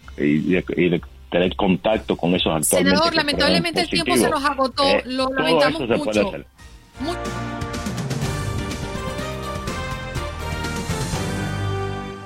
[1.31, 2.87] tener contacto con esos actores.
[2.87, 6.45] Senador, lamentablemente el tiempo se nos agotó, lo lamentamos mucho.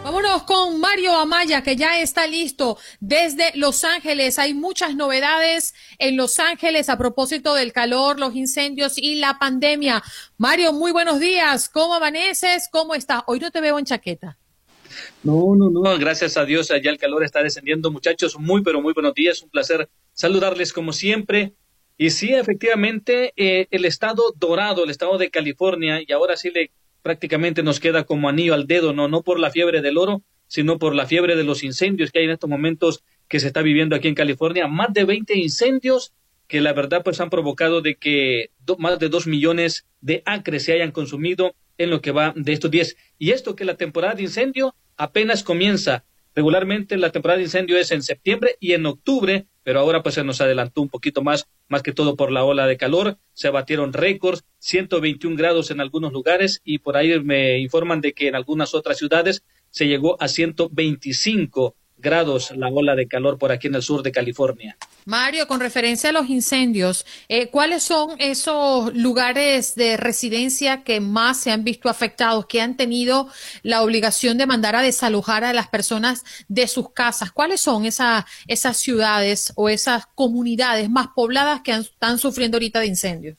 [0.10, 4.39] Vámonos con Mario Amaya, que ya está listo desde Los Ángeles.
[4.39, 10.02] Hay muchas novedades en Los Ángeles a propósito del calor, los incendios y la pandemia.
[10.39, 11.69] Mario, muy buenos días.
[11.69, 12.69] ¿Cómo amaneces?
[12.72, 13.22] ¿Cómo estás?
[13.28, 14.39] Hoy no te veo en chaqueta.
[15.22, 17.91] No, no, no, gracias a Dios, allá el calor está descendiendo.
[17.91, 19.43] Muchachos, muy, pero muy buenos días.
[19.43, 21.54] Un placer saludarles como siempre.
[22.00, 26.72] Y sí, efectivamente, eh, el estado dorado, el estado de California, y ahora sí le
[27.02, 30.80] prácticamente nos queda como anillo al dedo, no, no por la fiebre del oro, sino
[30.80, 33.96] por la fiebre de los incendios que hay en estos momentos que se está viviendo
[33.96, 34.68] aquí en California.
[34.68, 36.14] Más de 20 incendios
[36.48, 40.74] que la verdad pues han provocado de que más de dos millones de acres se
[40.74, 42.96] hayan consumido en lo que va de estos días.
[43.20, 46.06] Y esto que la temporada de incendio apenas comienza.
[46.36, 50.24] Regularmente la temporada de incendio es en septiembre y en octubre, pero ahora pues se
[50.24, 53.18] nos adelantó un poquito más, más que todo por la ola de calor.
[53.34, 58.28] Se batieron récords, 121 grados en algunos lugares y por ahí me informan de que
[58.28, 63.67] en algunas otras ciudades se llegó a 125 grados la ola de calor por aquí
[63.67, 64.78] en el sur de California.
[65.06, 71.39] Mario, con referencia a los incendios, eh, ¿cuáles son esos lugares de residencia que más
[71.39, 73.28] se han visto afectados, que han tenido
[73.63, 77.32] la obligación de mandar a desalojar a las personas de sus casas?
[77.32, 83.38] ¿Cuáles son esas ciudades o esas comunidades más pobladas que están sufriendo ahorita de incendios?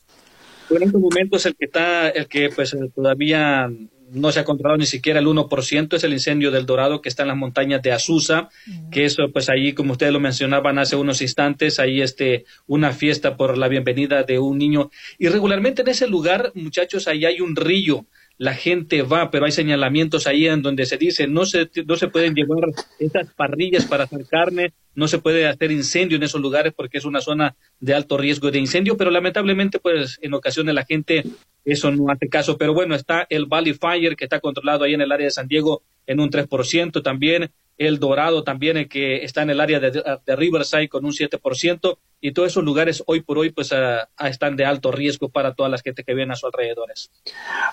[0.77, 3.71] En estos momentos el que está, el que pues todavía
[4.13, 7.23] no se ha controlado ni siquiera el 1%, es el incendio del Dorado que está
[7.23, 8.49] en las montañas de Azusa,
[8.91, 13.37] que eso pues ahí, como ustedes lo mencionaban hace unos instantes, ahí este, una fiesta
[13.37, 14.91] por la bienvenida de un niño.
[15.19, 18.07] Y regularmente en ese lugar, muchachos, ahí hay un río,
[18.41, 22.09] la gente va, pero hay señalamientos ahí en donde se dice no se, no se
[22.09, 26.73] pueden llevar estas parrillas para hacer carne, no se puede hacer incendio en esos lugares
[26.75, 30.87] porque es una zona de alto riesgo de incendio, pero lamentablemente pues en ocasiones la
[30.87, 31.23] gente
[31.67, 35.03] eso no hace caso, pero bueno, está el Valley Fire que está controlado ahí en
[35.03, 39.43] el área de San Diego en un 3%, también el Dorado también el que está
[39.43, 40.03] en el área de,
[40.35, 43.73] Riverside con un 7% y todos esos lugares hoy por hoy pues
[44.19, 47.11] están de alto riesgo para todas las gente que vienen a sus alrededores.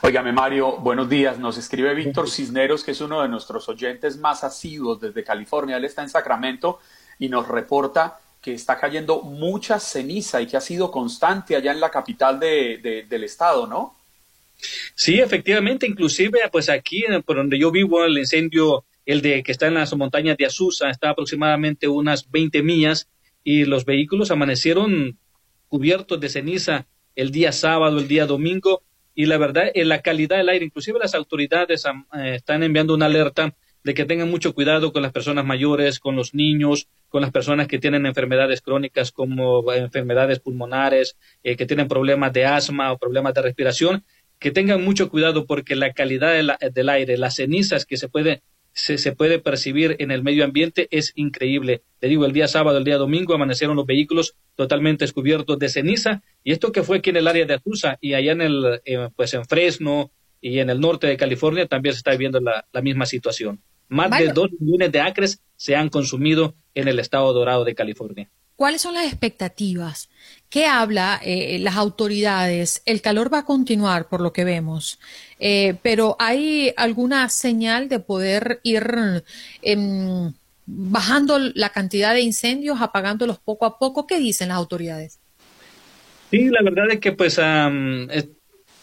[0.02, 1.38] Óigame Mario, buenos días.
[1.38, 5.78] Nos escribe Víctor Cisneros, que es uno de nuestros oyentes más asiduos desde California.
[5.78, 6.80] Él está en Sacramento
[7.20, 11.80] y nos reporta que está cayendo mucha ceniza y que ha sido constante allá en
[11.82, 13.98] la capital del estado, ¿no?
[14.96, 19.68] Sí, efectivamente, inclusive pues aquí por donde yo vivo el incendio, el de que está
[19.68, 23.08] en las montañas de Azusa, está aproximadamente unas 20 millas
[23.48, 25.20] y los vehículos amanecieron
[25.70, 28.84] cubiertos de ceniza el día sábado, el día domingo
[29.16, 33.06] y la verdad, en la calidad del aire, inclusive las autoridades eh, están enviando una
[33.06, 33.56] alerta
[33.86, 37.70] de que tengan mucho cuidado con las personas mayores, con los niños, con las personas
[37.70, 43.34] que tienen enfermedades crónicas como enfermedades pulmonares, eh, que tienen problemas de asma o problemas
[43.34, 44.04] de respiración,
[44.40, 46.34] que tengan mucho cuidado porque la calidad
[46.74, 48.44] del aire, las cenizas que se puede,
[48.78, 51.82] se, puede percibir en el medio ambiente es increíble.
[52.00, 56.22] Te digo, el día sábado, el día domingo amanecieron los vehículos totalmente descubiertos de ceniza
[56.44, 59.10] y esto que fue aquí en el área de Azusa y allá en el, eh,
[59.16, 63.08] pues en Fresno y en el norte de California también se está viviendo la misma
[63.08, 63.60] situación.
[63.90, 68.30] Más de dos millones de acres se han consumido en el estado dorado de California.
[68.58, 70.10] ¿Cuáles son las expectativas?
[70.50, 72.82] ¿Qué habla eh, las autoridades?
[72.86, 75.00] El calor va a continuar, por lo que vemos,
[75.40, 79.24] eh, pero ¿hay alguna señal de poder ir
[79.62, 80.34] em,
[80.68, 84.06] bajando la cantidad de incendios, apagándolos poco a poco.
[84.06, 85.20] ¿Qué dicen las autoridades?
[86.30, 87.40] Sí, la verdad es que pues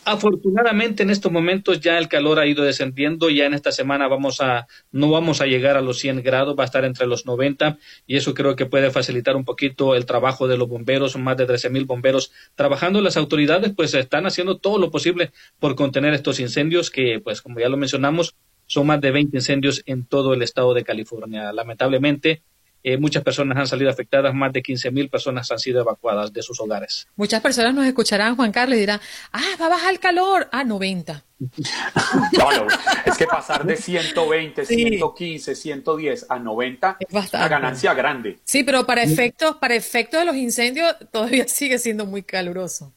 [0.07, 4.41] Afortunadamente en estos momentos ya el calor ha ido descendiendo, ya en esta semana vamos
[4.41, 7.79] a, no vamos a llegar a los 100 grados, va a estar entre los 90
[8.07, 11.47] y eso creo que puede facilitar un poquito el trabajo de los bomberos, más de
[11.47, 13.01] 13 mil bomberos trabajando.
[13.01, 17.61] Las autoridades pues están haciendo todo lo posible por contener estos incendios que pues como
[17.61, 18.37] ya lo mencionamos
[18.67, 21.53] son más de 20 incendios en todo el estado de California.
[21.53, 22.43] Lamentablemente
[22.87, 26.43] eh, muchas personas han salido afectadas, más de 15 mil personas han sido evacuadas de
[26.43, 27.09] sus hogares.
[27.17, 29.01] Muchas personas nos escucharán, Juan Carlos, y dirán,
[29.33, 31.25] ah, va a bajar el calor, ah, 90.
[31.41, 32.67] no,
[33.07, 38.39] es que pasar de 120, 115, 110 a 90 es una ganancia grande.
[38.45, 42.93] Sí, pero para efectos, para efectos de los incendios todavía sigue siendo muy caluroso.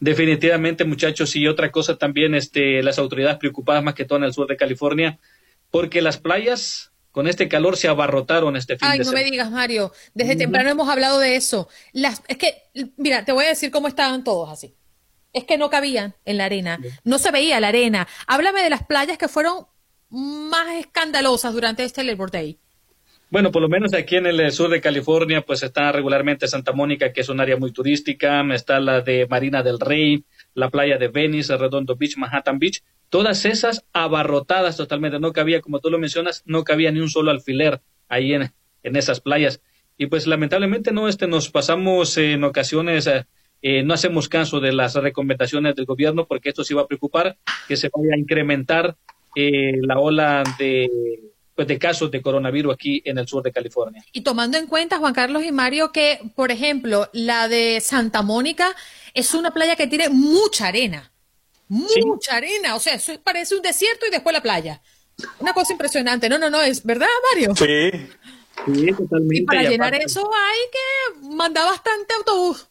[0.00, 4.32] Definitivamente, muchachos, y otra cosa también, este, las autoridades preocupadas más que todo en el
[4.32, 5.20] sur de California,
[5.70, 9.50] porque las playas con este calor se abarrotaron este fin Ay, de no me digas,
[9.50, 9.92] Mario.
[10.14, 11.68] Desde temprano hemos hablado de eso.
[11.92, 12.62] Las, es que,
[12.96, 14.74] mira, te voy a decir cómo estaban todos así.
[15.32, 16.80] Es que no cabían en la arena.
[17.04, 18.08] No se veía la arena.
[18.26, 19.66] Háblame de las playas que fueron
[20.08, 22.58] más escandalosas durante este Labor Day.
[23.30, 27.14] Bueno, por lo menos aquí en el sur de California, pues está regularmente Santa Mónica,
[27.14, 31.08] que es un área muy turística, está la de Marina del Rey, la playa de
[31.08, 32.82] Venice, Redondo Beach, Manhattan Beach,
[33.12, 37.30] todas esas abarrotadas totalmente, no cabía, como tú lo mencionas, no cabía ni un solo
[37.30, 39.60] alfiler ahí en, en esas playas.
[39.98, 43.26] Y pues lamentablemente no, este, nos pasamos en ocasiones, eh,
[43.60, 47.36] eh, no hacemos caso de las recomendaciones del gobierno porque esto sí va a preocupar,
[47.68, 48.96] que se vaya a incrementar
[49.36, 50.88] eh, la ola de
[51.54, 54.02] pues, de casos de coronavirus aquí en el sur de California.
[54.14, 58.74] Y tomando en cuenta, Juan Carlos y Mario, que, por ejemplo, la de Santa Mónica
[59.12, 61.11] es una playa que tiene mucha arena
[61.72, 64.82] mucha arena, o sea, eso parece un desierto y después la playa.
[65.38, 66.28] Una cosa impresionante.
[66.28, 67.54] No, no, no, es verdad, Mario.
[67.56, 67.90] Sí.
[68.66, 69.36] Sí, totalmente.
[69.36, 72.68] Y para llenar eso hay que mandar bastante autobús.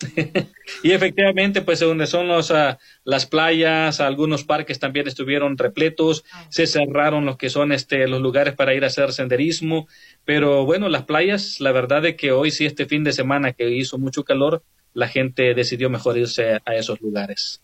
[0.82, 6.46] y efectivamente, pues donde son los, ah, las playas, algunos parques también estuvieron repletos, ah.
[6.50, 9.86] se cerraron los que son este, los lugares para ir a hacer senderismo,
[10.24, 13.70] pero bueno, las playas, la verdad es que hoy sí, este fin de semana que
[13.70, 14.62] hizo mucho calor,
[14.92, 17.63] la gente decidió mejor irse a esos lugares.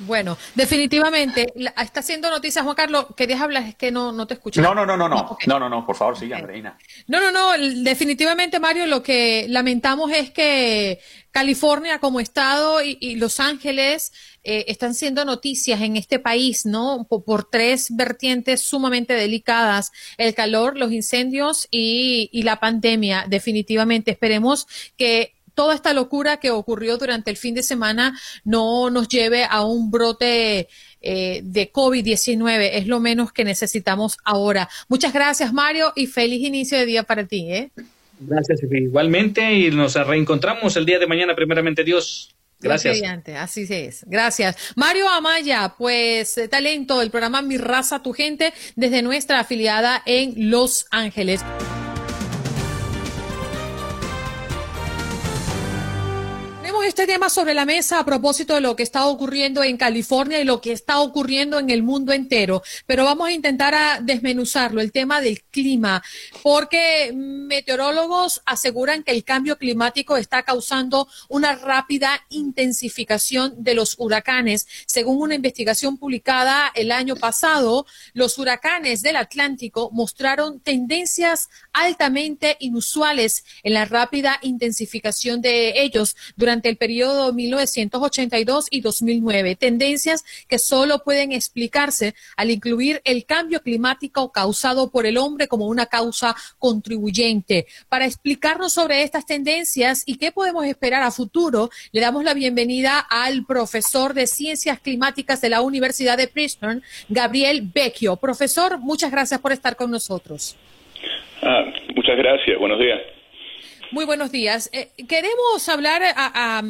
[0.00, 3.06] Bueno, definitivamente está haciendo noticias, Juan Carlos.
[3.16, 3.64] ¿Querías hablar?
[3.64, 4.62] Es que no, no te escuché.
[4.62, 6.78] No, no, no, no, no, no, no, no, por favor, sigue, Andreina.
[7.06, 13.40] No, no, no, definitivamente, Mario, lo que lamentamos es que California como estado y, Los
[13.40, 17.06] Ángeles eh, están siendo noticias en este país, ¿no?
[17.08, 23.26] Por, por, tres vertientes sumamente delicadas, el calor, los incendios y, y la pandemia.
[23.28, 29.08] Definitivamente, esperemos que toda esta locura que ocurrió durante el fin de semana no nos
[29.08, 30.68] lleve a un brote
[31.02, 32.70] eh, de COVID-19.
[32.72, 34.70] Es lo menos que necesitamos ahora.
[34.88, 37.52] Muchas gracias, Mario, y feliz inicio de día para ti.
[37.52, 37.70] ¿eh?
[38.20, 42.34] Gracias, igualmente, y nos reencontramos el día de mañana, primeramente Dios.
[42.58, 42.98] Gracias.
[43.36, 44.06] Así es.
[44.06, 44.56] Gracias.
[44.76, 50.50] Mario Amaya, pues eh, talento del programa Mi Raza, Tu Gente, desde nuestra afiliada en
[50.50, 51.42] Los Ángeles.
[56.82, 60.44] Este tema sobre la mesa a propósito de lo que está ocurriendo en California y
[60.44, 65.20] lo que está ocurriendo en el mundo entero, pero vamos a intentar desmenuzarlo, el tema
[65.20, 66.02] del clima,
[66.42, 74.66] porque meteorólogos aseguran que el cambio climático está causando una rápida intensificación de los huracanes.
[74.86, 83.44] Según una investigación publicada el año pasado, los huracanes del Atlántico mostraron tendencias altamente inusuales
[83.62, 91.02] en la rápida intensificación de ellos durante el periodo 1982 y 2009, tendencias que solo
[91.04, 97.66] pueden explicarse al incluir el cambio climático causado por el hombre como una causa contribuyente.
[97.88, 102.98] Para explicarnos sobre estas tendencias y qué podemos esperar a futuro, le damos la bienvenida
[102.98, 108.16] al profesor de Ciencias Climáticas de la Universidad de Princeton, Gabriel Vecchio.
[108.16, 110.56] Profesor, muchas gracias por estar con nosotros.
[111.42, 111.64] Ah,
[111.94, 113.19] muchas gracias, buenos días.
[113.92, 114.70] Muy buenos días.
[114.72, 116.62] Eh, queremos hablar a,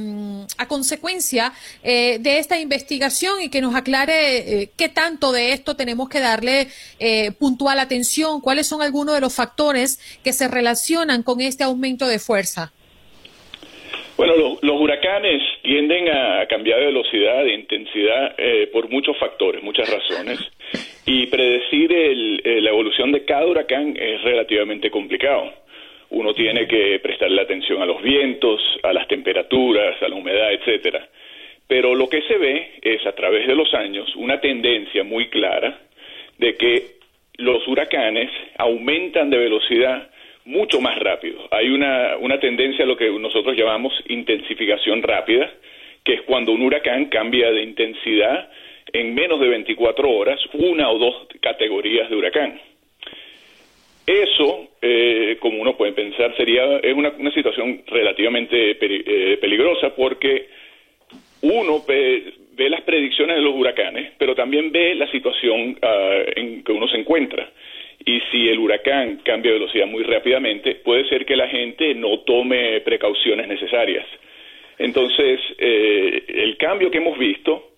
[0.68, 1.52] consecuencia
[1.84, 6.20] eh, de esta investigación y que nos aclare eh, qué tanto de esto tenemos que
[6.20, 6.68] darle
[7.38, 12.18] puntual atención, cuáles son algunos de los factores que se relacionan con este aumento de
[12.18, 12.72] fuerza.
[14.16, 18.36] Bueno, los huracanes tienden a cambiar de velocidad, de intensidad
[18.72, 20.38] por muchos factores, muchas razones.
[21.06, 21.90] Y predecir
[22.44, 25.52] la evolución de cada huracán es relativamente complicado
[26.10, 31.08] uno tiene que prestarle atención a los vientos, a las temperaturas, a la humedad, etcétera.
[31.66, 35.78] Pero lo que se ve es a través de los años una tendencia muy clara
[36.38, 36.82] de que
[37.36, 40.10] los huracanes aumentan de velocidad
[40.44, 41.46] mucho más rápido.
[41.50, 45.50] Hay una, una tendencia a lo que nosotros llamamos intensificación rápida,
[46.04, 48.50] que es cuando un huracán cambia de intensidad
[48.92, 52.60] en menos de 24 horas, una o dos categorías de huracán.
[54.10, 60.48] Eso, eh, como uno puede pensar, sería es una, situación relativamente eh, peligrosa porque
[61.42, 66.72] uno ve, las predicciones de los huracanes, pero también ve la situación ah, en que
[66.72, 67.52] uno se encuentra.
[68.04, 72.80] Y si el huracán cambia velocidad muy rápidamente, puede ser que la gente no tome
[72.80, 74.06] precauciones necesarias.
[74.76, 77.74] Entonces, eh, el cambio que hemos visto,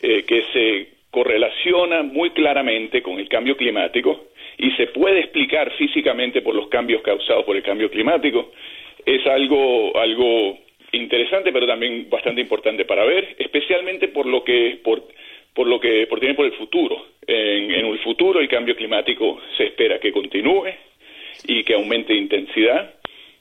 [0.00, 4.26] que se correlaciona muy claramente con el cambio climático,
[4.58, 8.52] y se puede explicar físicamente por los cambios causados por el cambio climático,
[9.04, 10.58] es algo, algo
[10.92, 15.02] interesante, pero también bastante importante para ver, especialmente por lo que por,
[15.54, 17.06] por lo que por tiene por el futuro.
[17.26, 20.68] En, en futuro el cambio climático se espera que continúe
[21.44, 22.94] y que aumente de intensidad,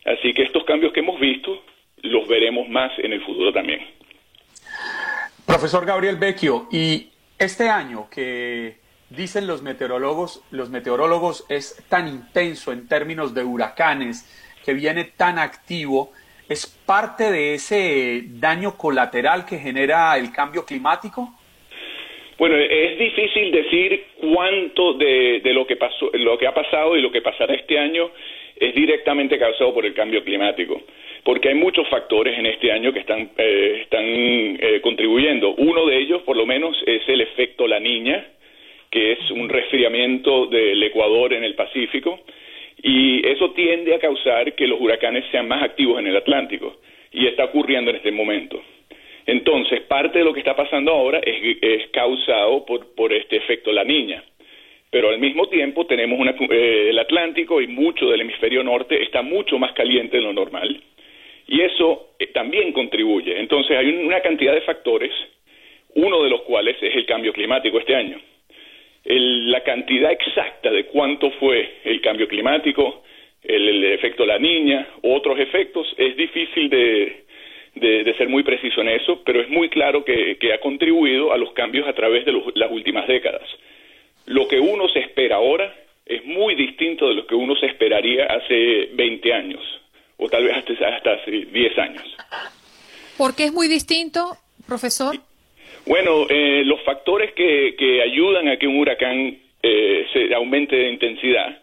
[0.05, 1.63] así que estos cambios que hemos visto
[2.01, 3.81] los veremos más en el futuro también.
[5.45, 7.07] Profesor Gabriel Vecchio, y
[7.39, 14.31] este año que dicen los meteorólogos, los meteorólogos es tan intenso en términos de huracanes,
[14.65, 16.11] que viene tan activo,
[16.49, 21.29] ¿es parte de ese daño colateral que genera el cambio climático?
[22.37, 27.11] Bueno, es difícil decir cuánto de, lo que pasó, lo que ha pasado y lo
[27.11, 28.11] que pasará este año
[28.57, 30.81] es directamente causado por el cambio climático,
[31.23, 35.53] porque hay muchos factores en este año que están, eh, están eh, contribuyendo.
[35.55, 38.25] Uno de ellos, por lo menos, es el efecto La Niña,
[38.95, 42.21] que es un resfriamiento del Ecuador en el Pacífico,
[42.81, 46.77] y eso tiende a causar que los huracanes sean más activos en el Atlántico,
[47.11, 48.63] y está ocurriendo en este momento.
[49.25, 54.23] Entonces, parte de lo que está pasando ahora es, causado por, este efecto La Niña.
[54.89, 56.17] Pero al mismo tiempo tenemos
[56.49, 60.81] eh, el Atlántico y mucho del hemisferio norte está mucho más caliente de lo normal.
[61.47, 63.41] Y eso eh, también contribuye.
[63.41, 65.11] Entonces hay una cantidad de factores,
[65.95, 68.21] uno de los cuales es el cambio climático este año
[69.05, 73.03] la cantidad exacta de cuánto fue el cambio climático,
[73.43, 77.23] el, efecto la niña, otros efectos, es difícil de,
[78.17, 81.87] ser muy preciso en eso, pero es muy claro que, ha contribuido a los cambios
[81.87, 83.43] a través de las últimas décadas.
[84.25, 85.75] Lo que uno se espera ahora
[86.05, 89.61] es muy distinto de lo que uno se esperaría hace 20 años,
[90.17, 92.03] o tal vez hasta, hasta hace 10 años.
[93.17, 94.37] ¿Por qué es muy distinto,
[94.67, 95.15] profesor?
[95.85, 100.89] Bueno, eh, los factores que, que, ayudan a que un huracán eh, se aumente de
[100.89, 101.61] intensidad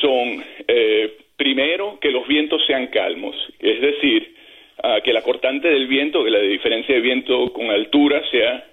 [0.00, 4.34] son, eh, primero, que los vientos sean calmos, es decir,
[4.82, 8.64] uh, que la cortante del viento, que la diferencia de viento con altura sea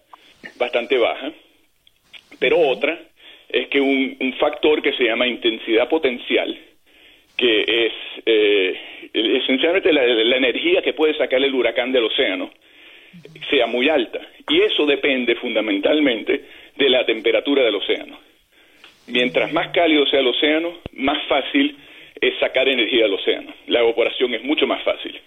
[0.58, 1.32] bastante baja,
[2.40, 3.00] pero otra
[3.50, 6.58] es que un, un factor que se llama intensidad potencial,
[7.38, 7.94] que es
[8.26, 8.80] eh,
[9.14, 12.52] esencialmente la, la energía que puede sacar el huracán del océano,
[13.50, 14.20] sea muy alta.
[14.50, 16.46] Y eso depende fundamentalmente
[16.76, 18.20] de la temperatura del océano.
[19.08, 21.76] Mientras más cálido sea el océano, más fácil
[22.20, 23.54] es sacar energía del océano.
[23.68, 25.20] La evaporación es mucho más fácil.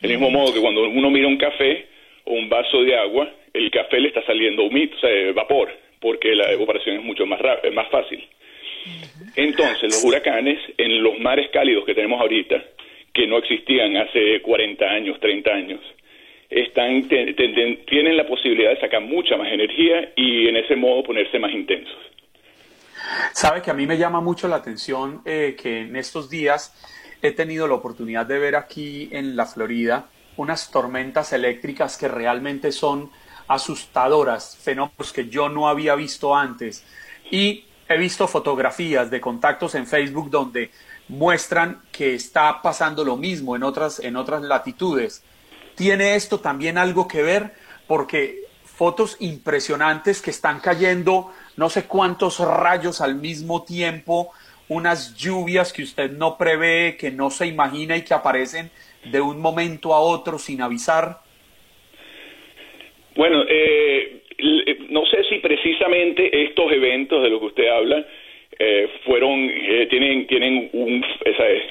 [0.00, 1.86] Del mismo modo que cuando uno mira un café
[2.24, 5.70] o un vaso de agua, el café le está saliendo humito, o sea, vapor,
[6.00, 7.40] porque la evaporación es mucho más,
[7.72, 8.22] más fácil.
[9.34, 12.62] Entonces, los huracanes en los mares cálidos que tenemos ahorita,
[13.12, 15.80] que no existían hace 40 años, 30 años,
[16.50, 21.52] están, tienen la posibilidad de sacar mucha más energía y en ese modo ponerse más
[21.52, 21.96] intensos.
[23.32, 26.74] Sabe que a mí me llama mucho la atención eh, que en estos días
[27.22, 32.72] he tenido la oportunidad de ver aquí en la Florida unas tormentas eléctricas que realmente
[32.72, 33.10] son
[33.48, 36.84] asustadoras, fenómenos que yo no había visto antes.
[37.30, 40.70] Y he visto fotografías de contactos en Facebook donde
[41.08, 45.22] muestran que está pasando lo mismo en otras, en otras latitudes.
[45.76, 47.52] ¿Tiene esto también algo que ver?
[47.86, 54.30] Porque fotos impresionantes que están cayendo no sé cuántos rayos al mismo tiempo,
[54.68, 58.70] unas lluvias que usted no prevé, que no se imagina y que aparecen
[59.04, 61.18] de un momento a otro sin avisar.
[63.14, 64.22] Bueno, eh,
[64.90, 68.04] no sé si precisamente estos eventos de los que usted habla
[68.58, 71.04] eh, fueron eh, tienen tienen un,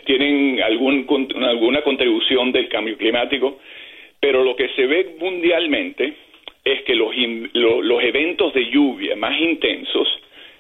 [0.06, 1.08] tienen algún,
[1.44, 3.60] alguna contribución del cambio climático
[4.26, 6.14] pero lo que se ve mundialmente
[6.64, 7.16] es que los,
[7.54, 10.08] los eventos de lluvia más intensos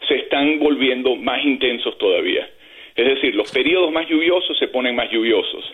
[0.07, 2.47] se están volviendo más intensos todavía.
[2.95, 5.66] Es decir, los periodos más lluviosos se ponen más lluviosos.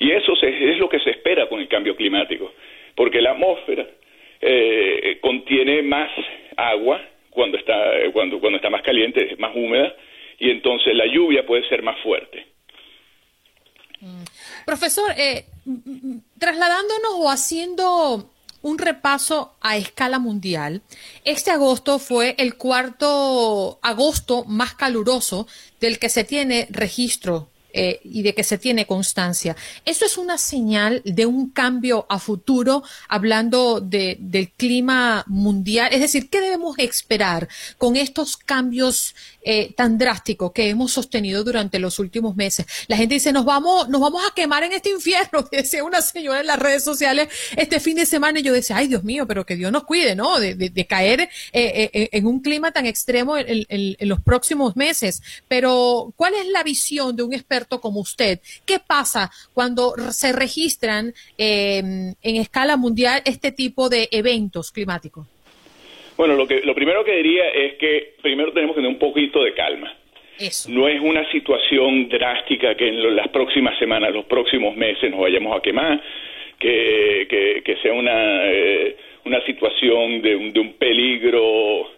[0.00, 2.52] Y eso es lo que se espera con el cambio climático,
[2.94, 3.86] porque la atmósfera
[4.42, 6.10] eh, contiene más
[6.58, 7.00] agua
[7.30, 9.96] cuando está, cuando, cuando está más caliente, es más húmeda,
[10.38, 12.53] y entonces la lluvia puede ser más fuerte.
[14.64, 15.46] Profesor, eh,
[16.38, 18.30] trasladándonos o haciendo
[18.62, 20.82] un repaso a escala mundial,
[21.24, 25.46] este agosto fue el cuarto agosto más caluroso
[25.80, 29.56] del que se tiene registro eh, y de que se tiene constancia.
[29.84, 35.92] ¿Eso es una señal de un cambio a futuro hablando de, del clima mundial?
[35.92, 41.80] Es decir, ¿qué debemos esperar con estos cambios eh, tan drásticos que hemos sostenido durante
[41.80, 42.64] los últimos meses?
[42.86, 46.42] La gente dice, nos vamos, nos vamos a quemar en este infierno, decía una señora
[46.42, 49.44] en las redes sociales este fin de semana y yo decía, ay Dios mío, pero
[49.44, 50.38] que Dios nos cuide, ¿no?
[50.38, 55.22] De, caer eh, en un clima tan extremo en los próximos meses.
[55.48, 57.63] Pero, ¿cuál es la visión de un experto?
[57.68, 64.70] Como usted, ¿qué pasa cuando se registran em, en escala mundial este tipo de eventos
[64.70, 65.26] climáticos?
[66.16, 69.42] Bueno, lo, que, lo primero que diría es que primero tenemos que tener un poquito
[69.42, 69.92] de calma.
[70.68, 75.56] No es una situación drástica que en las próximas semanas, los próximos meses nos vayamos
[75.56, 76.02] a quemar,
[76.58, 81.88] que, que, sea una, eh, una situación de un, de un peligro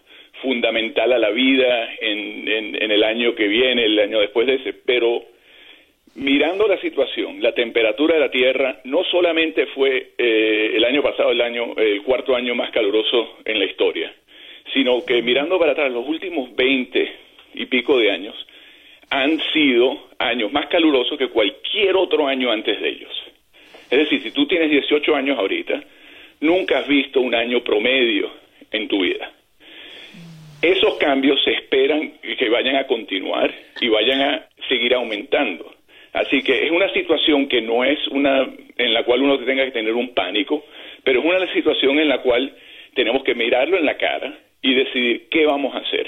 [0.41, 4.73] fundamental a la vida en, en, el año que viene, el año después de ese,
[4.73, 5.23] pero
[6.17, 11.31] mirando la situación, la temperatura de la Tierra no solamente fue eh, el año pasado
[11.31, 14.11] el año el cuarto año más caluroso en la historia,
[14.73, 17.11] sino que mirando para atrás los últimos 20
[17.53, 18.35] y pico de años
[19.11, 23.23] han sido años más calurosos que cualquier otro año antes de ellos.
[23.89, 25.81] Es decir, si tú tienes 18 años ahorita,
[26.41, 28.31] nunca has visto un año promedio
[28.71, 29.31] en tu vida.
[30.63, 35.76] Esos cambios se esperan que vayan a continuar y vayan a seguir aumentando.
[36.13, 38.47] Así que es una situación que no es una
[38.77, 40.65] en la cual uno tenga que tener un pánico,
[41.03, 42.53] pero es una situación en la cual
[42.93, 46.07] tenemos que mirarlo en la cara y decidir qué vamos a hacer.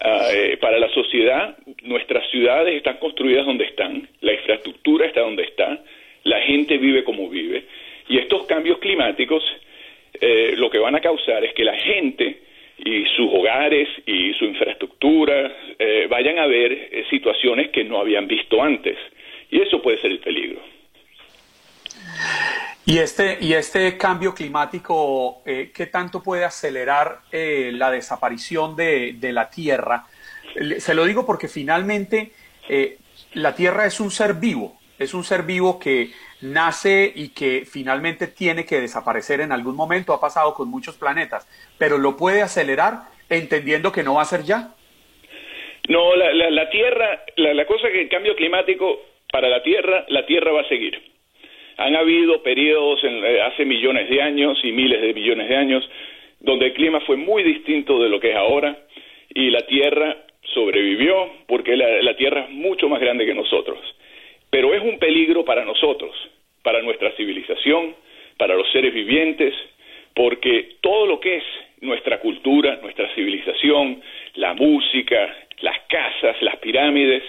[0.00, 5.44] Ah, eh, para la sociedad, nuestras ciudades están construidas donde están, la infraestructura está donde
[5.44, 5.78] está,
[6.24, 7.64] la gente vive como vive,
[8.08, 9.42] y estos cambios climáticos
[10.20, 12.40] eh, lo que van a causar es que la gente
[12.78, 18.62] y sus hogares y su infraestructura eh, vayan a ver situaciones que no habían visto
[18.62, 18.98] antes.
[19.50, 20.60] Y eso puede ser el peligro.
[22.88, 29.14] Y este, y este cambio climático, eh, ¿qué tanto puede acelerar eh, la desaparición de,
[29.14, 30.04] de, la Tierra?
[30.78, 32.30] Se lo digo porque finalmente
[32.68, 32.98] eh,
[33.34, 38.28] la Tierra es un ser vivo, es un ser vivo que nace y que finalmente
[38.28, 43.08] tiene que desaparecer en algún momento, ha pasado con muchos planetas, pero lo puede acelerar
[43.28, 44.74] entendiendo que no va a ser ya.
[45.88, 49.00] No, la, la, la Tierra, la, la cosa que el cambio climático
[49.30, 51.00] para la Tierra, la Tierra va a seguir.
[51.78, 55.88] Han habido periodos en, eh, hace millones de años y miles de millones de años
[56.40, 58.76] donde el clima fue muy distinto de lo que es ahora
[59.34, 60.16] y la Tierra
[60.54, 63.78] sobrevivió porque la, la Tierra es mucho más grande que nosotros.
[64.50, 66.14] Pero es un peligro para nosotros,
[66.62, 67.94] para nuestra civilización,
[68.38, 69.54] para los seres vivientes,
[70.14, 71.44] porque todo lo que es
[71.80, 74.00] nuestra cultura, nuestra civilización,
[74.34, 77.22] la música, las casas, las pirámides,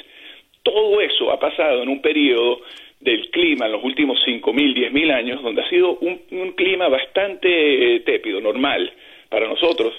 [0.68, 2.60] todo eso ha pasado en un periodo
[3.00, 8.00] del clima en los últimos 5.000, 10.000 años, donde ha sido un, clima bastante eh,
[8.02, 8.92] tépido, normal
[9.30, 9.94] para nosotros,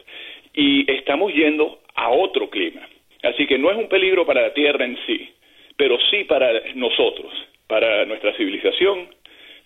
[0.53, 2.87] y estamos yendo a otro clima.
[3.23, 5.31] Así que no es un peligro para la Tierra en sí,
[5.75, 7.33] pero sí para nosotros,
[7.67, 9.09] para nuestra civilización,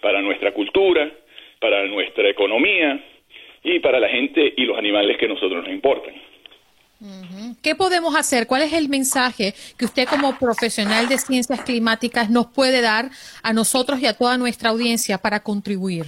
[0.01, 1.11] para nuestra cultura,
[1.59, 3.01] para nuestra economía
[3.65, 6.15] y para la gente y los animales que a nosotros nos importan.
[7.63, 8.47] ¿Qué podemos hacer?
[8.47, 13.07] ¿Cuál es el mensaje que usted como profesional de ciencias climáticas nos puede dar
[13.43, 16.05] a nosotros y a toda nuestra audiencia para contribuir?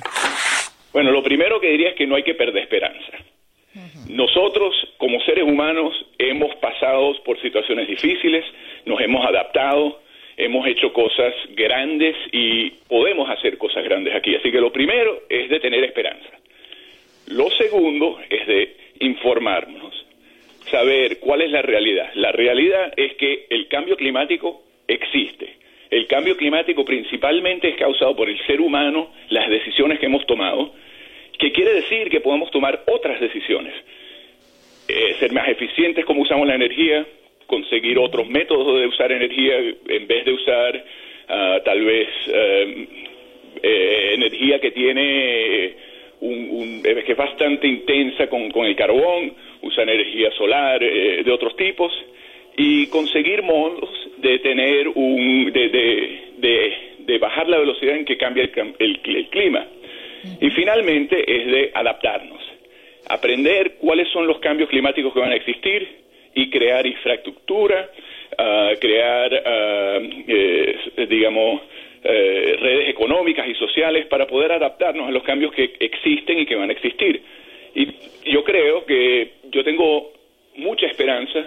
[0.92, 3.12] Bueno, lo primero que diría es que no hay que perder esperanza.
[4.08, 8.44] Nosotros, como seres humanos, hemos pasado por situaciones difíciles,
[8.86, 10.00] nos hemos adaptado,
[10.36, 14.36] hemos hecho cosas grandes y podemos hacer cosas grandes aquí.
[14.36, 16.30] Así que lo primero es de tener esperanza.
[17.26, 20.03] Lo segundo es de informarnos
[20.74, 22.10] saber cuál es la realidad.
[22.14, 25.54] La realidad es que el cambio climático existe.
[25.88, 30.72] El cambio climático principalmente es causado por el ser humano, las decisiones que hemos tomado,
[31.38, 33.72] que quiere decir que podemos tomar otras decisiones.
[34.88, 37.06] Eh, ser más eficientes como usamos la energía,
[37.46, 40.84] conseguir otros métodos de usar energía en vez de usar
[41.28, 42.88] ah, tal vez eh,
[43.62, 45.76] eh, energía que tiene
[46.24, 51.56] un, que es bastante intensa con, con el carbón usa energía solar eh, de otros
[51.56, 51.92] tipos
[52.56, 55.68] y conseguir modos de tener un de,
[56.38, 59.66] de, de, bajar la velocidad en que cambia el, el, clima.
[60.40, 62.40] Y finalmente es de adaptarnos
[63.06, 65.86] aprender cuáles son los cambios climáticos que van a existir
[66.34, 67.90] y crear infraestructura,
[68.80, 69.42] crear,
[70.26, 71.60] eh, digamos,
[72.06, 76.54] eh, redes económicas y sociales para poder adaptarnos a los cambios que existen y que
[76.54, 77.22] van a existir.
[77.74, 77.88] Y
[78.30, 80.12] yo creo que yo tengo
[80.56, 81.46] mucha esperanza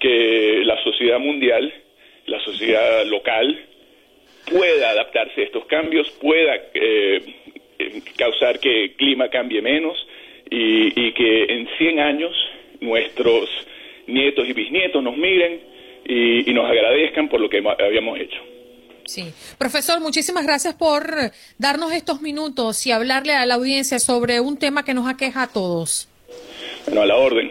[0.00, 1.72] que la sociedad mundial,
[2.26, 3.56] la sociedad local,
[4.50, 7.22] pueda adaptarse a estos cambios, pueda eh,
[8.16, 10.04] causar que el clima cambie menos
[10.50, 12.32] y, que en 100 años
[12.80, 13.48] nuestros
[14.08, 15.60] nietos y bisnietos nos miren
[16.04, 18.51] y nos agradezcan por lo que habíamos hecho.
[19.06, 19.32] Sí.
[19.58, 24.84] Profesor, muchísimas gracias por darnos estos minutos y hablarle a la audiencia sobre un tema
[24.84, 26.08] que nos aqueja a todos.
[26.86, 27.50] Bueno, a la orden.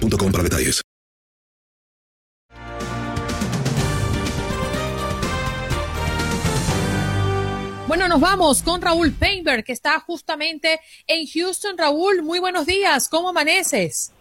[0.00, 0.82] para detalles.
[7.88, 11.78] Bueno, nos vamos con Raúl Painberg, que está justamente en Houston.
[11.78, 13.08] Raúl, muy buenos días.
[13.08, 14.12] ¿Cómo amaneces?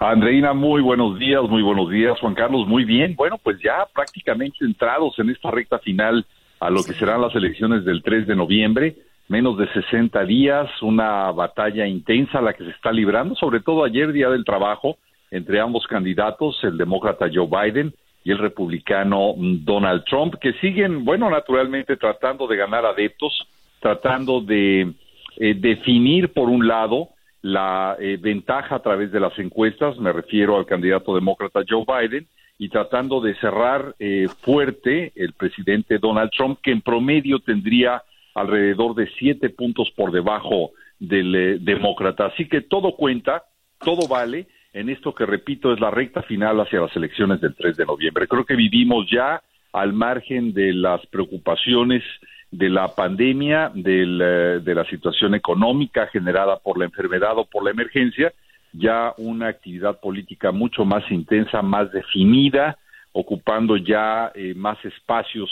[0.00, 2.18] Andreina, muy buenos días, muy buenos días.
[2.20, 3.14] Juan Carlos, muy bien.
[3.16, 6.26] Bueno, pues ya prácticamente entrados en esta recta final
[6.60, 8.96] a lo que serán las elecciones del 3 de noviembre.
[9.28, 14.12] Menos de 60 días, una batalla intensa la que se está librando, sobre todo ayer,
[14.12, 14.98] Día del Trabajo,
[15.34, 21.28] entre ambos candidatos, el demócrata Joe Biden y el republicano Donald Trump, que siguen, bueno,
[21.28, 23.46] naturalmente tratando de ganar adeptos,
[23.80, 24.92] tratando de
[25.36, 27.08] eh, definir, por un lado,
[27.42, 32.28] la eh, ventaja a través de las encuestas, me refiero al candidato demócrata Joe Biden,
[32.56, 38.04] y tratando de cerrar eh, fuerte el presidente Donald Trump, que en promedio tendría
[38.36, 40.70] alrededor de siete puntos por debajo
[41.00, 42.26] del demócrata.
[42.26, 43.42] Así que todo cuenta,
[43.80, 47.76] todo vale, en esto que repito es la recta final hacia las elecciones del 3
[47.76, 48.26] de noviembre.
[48.26, 49.40] Creo que vivimos ya
[49.72, 52.02] al margen de las preocupaciones
[52.50, 57.70] de la pandemia, eh, de la situación económica generada por la enfermedad o por la
[57.70, 58.32] emergencia,
[58.72, 62.76] ya una actividad política mucho más intensa, más definida,
[63.12, 65.50] ocupando ya eh, más espacios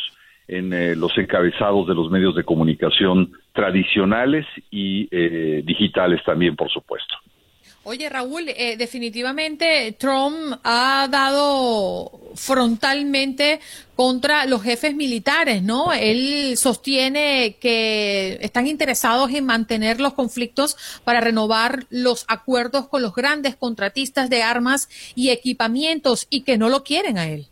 [0.49, 5.07] en eh, los encabezados de los medios de comunicación tradicionales y
[5.63, 7.15] digitales también, por supuesto.
[7.85, 13.59] Oye, Raúl, eh, definitivamente Trump ha dado frontalmente
[13.97, 15.93] contra los jefes militares, ¿no?
[15.93, 23.17] Él sostiene que están interesados en mantener los conflictos para renovar los acuerdos con los
[23.17, 27.47] grandes contratistas de armas y equipamientos y que no lo quieren a él.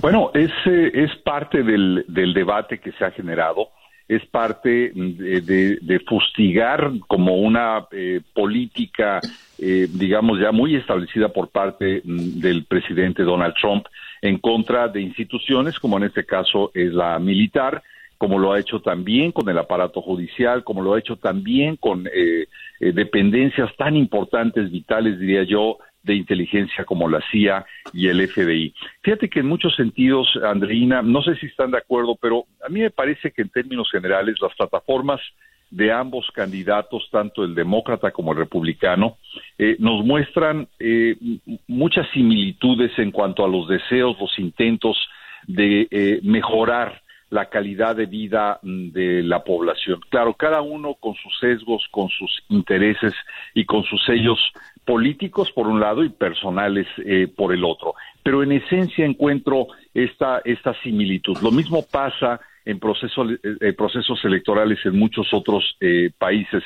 [0.00, 3.68] Bueno, es, es parte del, del debate que se ha generado
[4.14, 9.20] es parte de, fustigar como una eh, política,
[9.58, 13.86] eh, digamos, ya muy establecida por parte mm, del presidente Donald Trump
[14.20, 17.82] en contra de instituciones, como en este caso es la militar,
[18.18, 22.06] como lo ha hecho también con el aparato judicial, como lo ha hecho también con
[22.06, 22.46] eh,
[22.80, 28.74] dependencias tan importantes, vitales, diría yo, de inteligencia como la CIA y el FBI.
[29.02, 32.80] Fíjate que en muchos sentidos, Andreina, no sé si están de acuerdo, pero a mí
[32.80, 35.20] me parece que en términos generales las plataformas
[35.70, 39.16] de ambos candidatos, tanto el demócrata como el republicano,
[39.58, 41.16] eh, nos muestran eh,
[41.66, 44.98] muchas similitudes en cuanto a los deseos, los intentos
[45.46, 47.01] de eh, mejorar
[47.32, 50.00] la calidad de vida mm, de la población.
[50.10, 53.14] Claro, cada uno con sus sesgos, con sus intereses
[53.54, 54.38] y con sus sellos
[54.84, 57.94] políticos por un lado y personales eh, por el otro.
[58.22, 61.38] Pero en esencia encuentro esta, esta similitud.
[61.42, 66.62] Lo mismo pasa en procesos, eh, procesos electorales en muchos otros eh, países,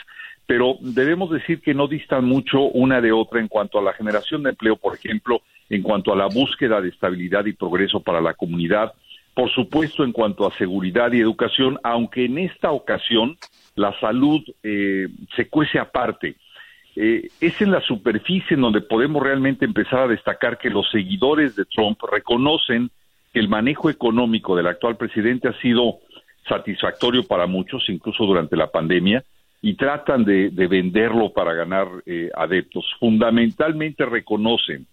[0.46, 4.42] pero debemos decir que no distan mucho una de otra en cuanto a la generación
[4.42, 8.34] de empleo, por ejemplo, en cuanto a la búsqueda de estabilidad y progreso para la
[8.34, 8.94] comunidad,
[9.37, 13.37] por supuesto en cuanto a seguridad y educación, aunque en esta ocasión
[13.76, 16.37] la salud se cuece aparte
[16.99, 21.55] eh, es en la superficie en donde podemos realmente empezar a destacar que los seguidores
[21.55, 22.91] de Trump reconocen
[23.34, 25.99] que el manejo económico del actual presidente ha sido
[26.49, 29.22] satisfactorio para muchos, incluso durante la pandemia,
[29.61, 32.87] y tratan de, venderlo para ganar eh, adeptos.
[32.99, 34.87] Fundamentalmente reconocen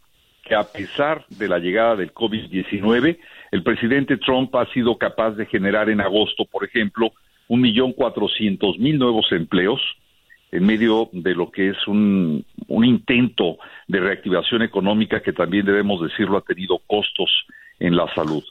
[0.43, 3.17] que a pesar de la llegada del COVID-19,
[3.51, 7.13] el presidente Trump ha sido capaz de generar en agosto, por ejemplo,
[7.47, 9.81] un millón cuatrocientos mil nuevos empleos
[10.51, 16.37] en medio de lo que es un, intento de reactivación económica que también debemos decirlo
[16.37, 17.29] ha tenido costos
[17.79, 18.43] en la salud.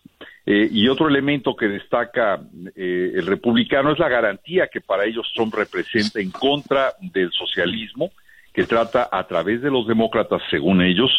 [0.44, 2.40] Eh, y otro elemento que destaca
[2.74, 8.10] eh, el republicano es la garantía que para ellos Trump representa en contra del socialismo,
[8.52, 11.10] que trata a través de los demócratas, según ellos,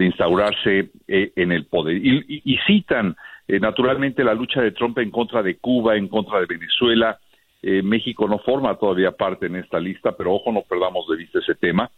[0.00, 1.96] de instaurarse eh, en el poder.
[1.96, 3.14] Y, citan
[3.48, 7.18] naturalmente la lucha de Trump en contra de Cuba, en contra de Venezuela.
[7.62, 11.56] México no forma todavía parte en esta lista, pero ojo, no perdamos de vista ese
[11.56, 11.90] tema.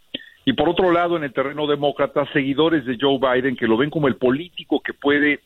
[0.45, 3.89] Y por otro lado, en el terreno demócrata, seguidores de Joe Biden que lo ven
[3.89, 5.41] como el político que puede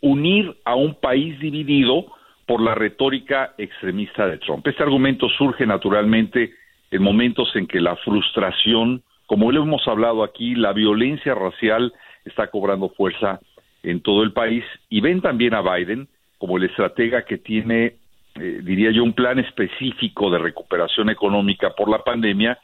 [0.00, 2.06] unir a un país dividido
[2.46, 4.66] por la retórica extremista de Trump.
[4.66, 6.52] Este argumento surge naturalmente
[6.90, 11.92] en momentos en que la frustración, como lo hemos hablado aquí, la violencia racial
[12.24, 13.40] está cobrando fuerza
[13.82, 16.08] en todo el país y ven también a Biden
[16.38, 17.96] como el estratega que tiene,
[18.36, 22.58] eh, diría yo, un plan específico de recuperación económica por la pandemia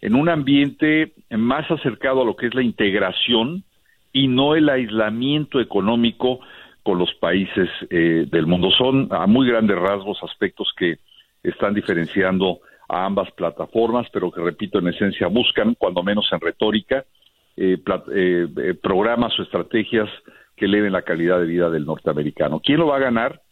[0.00, 3.64] en un ambiente más acercado a lo que es la integración
[4.12, 6.40] y no el aislamiento económico
[6.82, 8.70] con los países eh, del mundo.
[8.70, 10.98] Son a muy grandes rasgos aspectos que
[11.42, 17.04] están diferenciando a ambas plataformas, pero que, repito, en esencia buscan, cuando menos en retórica,
[17.56, 17.78] eh,
[18.14, 20.08] eh, programas o estrategias
[20.56, 22.60] que eleven la calidad de vida del norteamericano.
[22.60, 23.42] ¿Quién lo va a ganar?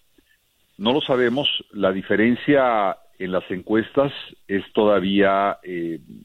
[0.78, 1.49] No lo sabemos.
[1.72, 4.12] La diferencia en las encuestas
[4.49, 5.59] es todavía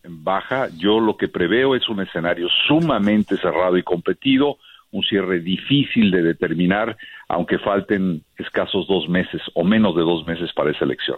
[0.03, 0.69] baja.
[0.77, 4.57] Yo lo que preveo es un escenario sumamente cerrado y competido
[4.91, 6.97] un cierre difícil de determinar,
[7.27, 11.17] aunque falten escasos dos meses o menos de dos meses para esa elección.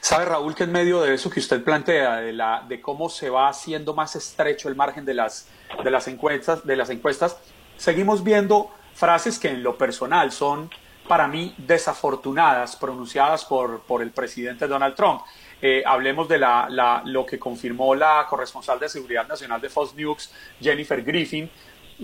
[0.00, 3.30] Sabe Raúl que en medio de eso que usted plantea, de, la, de cómo se
[3.30, 5.48] va haciendo más estrecho el margen de las,
[5.82, 7.36] de las encuestas, de las encuestas,
[7.76, 10.70] seguimos viendo frases que en lo personal son
[11.08, 15.22] para mí desafortunadas pronunciadas por, por el presidente Donald Trump.
[15.62, 20.30] Eh, hablemos de la, lo que confirmó la corresponsal de Seguridad Nacional de Fox News,
[20.60, 21.50] Jennifer Griffin,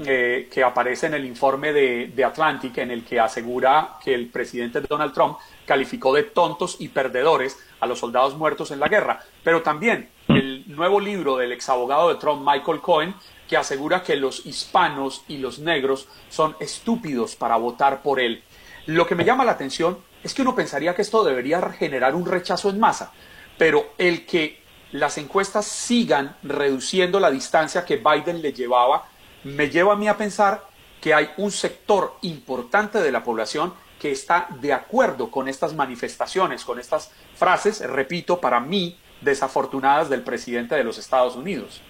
[0.05, 4.83] eh, que aparece en el informe de, Atlantic en el que asegura que el presidente
[4.83, 9.63] Donald Trump calificó de tontos y perdedores a los soldados muertos en la guerra, pero
[9.63, 13.15] también el nuevo libro del exabogado de Trump, Michael Cohen,
[13.49, 18.43] que asegura que los hispanos y los negros son estúpidos para votar por él.
[18.87, 22.27] Lo que me llama la atención es que uno pensaría que esto debería generar un
[22.27, 23.13] rechazo en masa,
[23.59, 24.63] pero el que
[24.93, 29.05] las encuestas sigan reduciendo la distancia que Biden le llevaba
[29.45, 30.65] me lleva a mí a pensar
[31.01, 36.65] que hay un sector importante de la población que está de acuerdo con estas manifestaciones,
[36.65, 41.83] con estas frases, repito, para mí, desafortunadas del presidente de los Estados Unidos.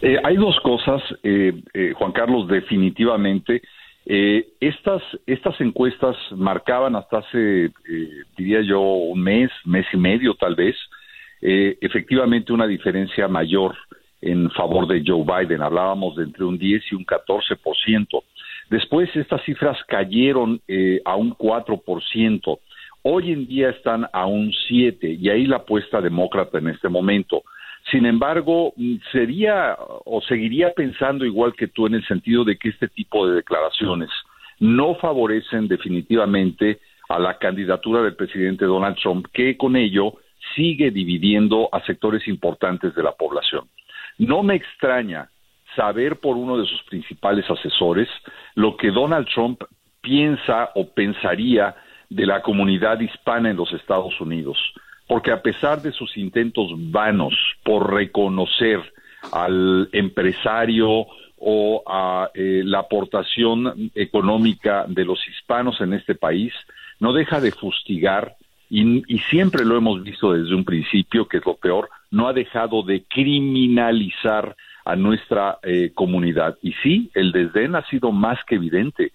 [0.00, 3.62] Eh, hay dos cosas, eh, eh, Juan Carlos, definitivamente.
[4.04, 7.70] estas, estas encuestas marcaban hasta hace,
[8.36, 10.74] diría yo, un mes, mes y medio tal vez,
[11.40, 13.76] efectivamente una diferencia mayor
[14.20, 15.62] en favor de Joe Biden.
[15.62, 18.24] Hablábamos de entre un 10 y un 14%.
[18.72, 22.58] Después estas cifras cayeron eh, a un 4%.
[23.02, 27.42] Hoy en día están a un 7 y ahí la apuesta demócrata en este momento.
[27.90, 32.70] Sin embargo, mm, sería o seguiría pensando igual que tú en el sentido de que
[32.70, 34.08] este tipo de declaraciones
[34.58, 36.78] no favorecen definitivamente
[37.10, 40.14] a la candidatura del presidente Donald Trump, que con ello
[40.56, 43.68] sigue dividiendo a sectores importantes de la población.
[44.16, 45.28] No me extraña
[45.76, 48.08] saber por uno de sus principales asesores
[48.54, 49.62] lo que Donald Trump
[50.00, 51.74] piensa o pensaría
[52.08, 54.58] de la comunidad hispana en los Estados Unidos,
[55.06, 58.80] porque a pesar de sus intentos vanos por reconocer
[59.32, 61.06] al empresario
[61.38, 66.52] o a eh, la aportación económica de los hispanos en este país,
[67.00, 68.36] no deja de fustigar
[68.74, 72.82] y, siempre lo hemos visto desde un principio, que es lo peor, no ha dejado
[72.82, 76.58] de criminalizar a nuestra eh, comunidad.
[76.62, 79.12] Y sí, el desdén ha sido más que evidente.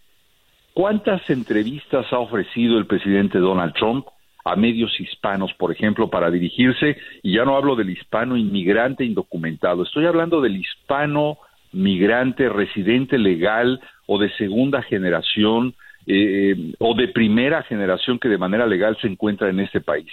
[0.73, 4.05] ¿Cuántas entrevistas ha ofrecido el presidente Donald Trump
[4.45, 6.97] a medios hispanos, por ejemplo, para dirigirse?
[7.23, 11.39] Y ya no hablo del hispano inmigrante indocumentado, estoy hablando del hispano
[11.71, 18.65] migrante residente legal o de segunda generación eh, o de primera generación que de manera
[18.65, 20.07] legal se encuentra en este país.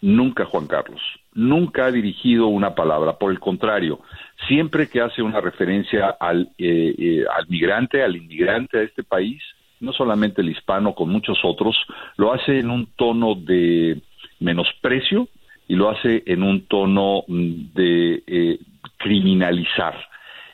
[0.00, 1.00] Nunca, Juan Carlos,
[1.32, 3.18] nunca ha dirigido una palabra.
[3.18, 4.00] Por el contrario,
[4.48, 9.42] siempre que hace una referencia al, eh, eh, al migrante, al inmigrante a este país,
[9.80, 11.76] no solamente el hispano, con muchos otros,
[12.16, 14.00] lo hace en un tono de
[14.40, 15.28] menosprecio
[15.68, 18.58] y lo hace en un tono de
[18.98, 19.94] criminalizar.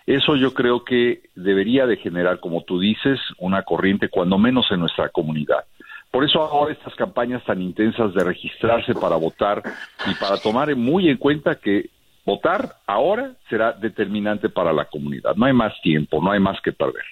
[0.07, 4.81] Eso yo creo que debería de generar, como tú dices, una corriente, cuando menos en
[4.81, 5.65] nuestra comunidad.
[6.11, 9.63] Por eso ahora estas campañas tan intensas de registrarse para votar
[10.11, 11.91] y para tomar muy en cuenta que
[12.25, 15.35] votar ahora será determinante para la comunidad.
[15.37, 17.05] No hay más tiempo, no hay más que perder.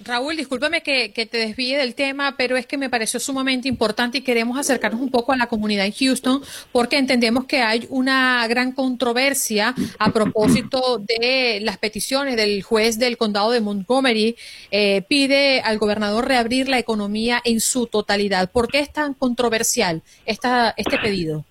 [0.00, 4.20] Raúl, discúlpame que, te desvíe del tema, pero es que me pareció sumamente importante y
[4.20, 8.70] queremos acercarnos un poco a la comunidad en Houston porque entendemos que hay una gran
[8.72, 14.36] controversia a propósito de las peticiones del juez del condado de Montgomery.
[14.70, 18.52] Eh, pide al gobernador reabrir la economía en su totalidad.
[18.52, 21.44] ¿Por qué es tan controversial esta, este pedido?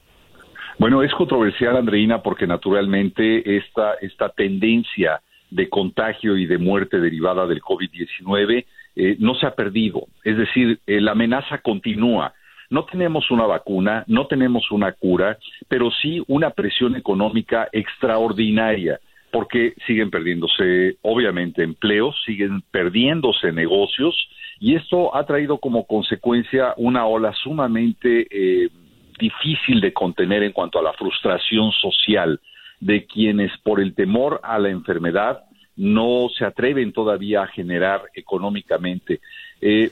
[0.80, 7.48] Bueno, es controversial, Andreina, porque naturalmente esta, esta tendencia de contagio y de muerte derivada
[7.48, 8.66] del COVID-19
[8.96, 10.08] eh, no se ha perdido.
[10.24, 12.34] Es decir, eh, la amenaza continúa.
[12.70, 19.00] No tenemos una vacuna, no tenemos una cura, pero sí una presión económica extraordinaria,
[19.32, 24.16] porque siguen perdiéndose, obviamente, empleos, siguen perdiéndose negocios,
[24.60, 28.70] y esto ha traído como consecuencia una ola sumamente eh,
[29.18, 32.40] difícil de contener en cuanto a la frustración social
[32.80, 35.44] de quienes por el temor a la enfermedad
[35.76, 39.22] no se atreven todavía a generar económicamente.
[39.62, 39.92] Eh,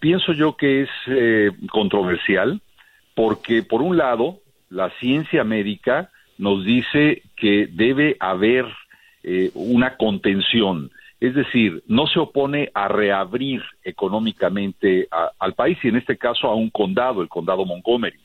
[0.00, 2.60] pienso yo que es eh, controversial
[3.14, 8.66] porque, por un lado, la ciencia médica nos dice que debe haber
[9.22, 15.08] eh, una contención, es decir, no se opone a reabrir económicamente
[15.38, 18.18] al país y en este caso a un condado, el condado Montgomery,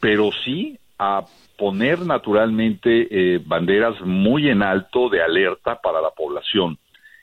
[0.00, 1.24] pero sí a
[1.56, 6.78] poner naturalmente eh, banderas muy en alto de alerta para la población,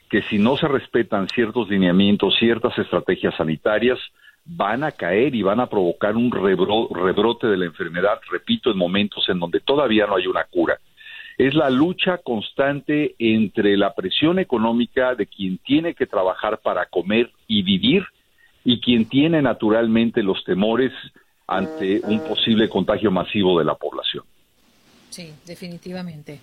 [0.10, 4.00] que si no se respetan ciertos lineamientos, ciertas estrategias sanitarias,
[4.46, 9.28] van a caer y van a provocar un rebrote de la enfermedad, repito, en momentos
[9.30, 10.78] en donde todavía no hay una cura.
[11.38, 17.32] Es la lucha constante entre la presión económica de quien tiene que trabajar para comer
[17.48, 18.06] y vivir
[18.64, 20.92] y quien tiene naturalmente los temores
[21.56, 24.24] ante un posible contagio masivo de la población.
[25.10, 26.40] Sí, definitivamente.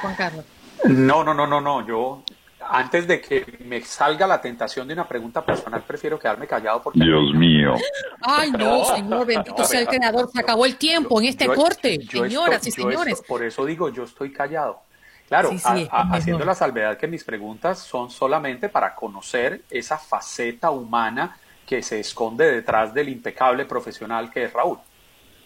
[0.00, 0.44] Juan Carlos.
[0.84, 1.86] No, no, no, no, no.
[1.86, 2.22] Yo,
[2.68, 7.00] antes de que me salga la tentación de una pregunta personal, prefiero quedarme callado porque...
[7.00, 7.74] Dios mío.
[8.20, 10.28] Ay, no, señor, bendito sea el creador.
[10.32, 13.22] Se acabó el tiempo en este corte, señoras y señores.
[13.26, 14.80] por eso digo, yo estoy callado.
[15.28, 15.50] Claro,
[15.90, 21.38] haciendo la salvedad que mis preguntas son solamente para conocer esa faceta humana
[21.72, 24.76] que se esconde detrás del impecable profesional que es Raúl.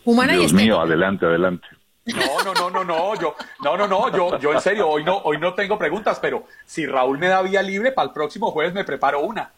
[0.04, 1.68] Dios mío, adelante, adelante.
[2.04, 5.18] No, no, no, no, no, yo, no, no, no, yo, yo en serio, hoy no,
[5.18, 8.74] hoy no tengo preguntas, pero si Raúl me da vía libre, para el próximo jueves
[8.74, 9.52] me preparo una.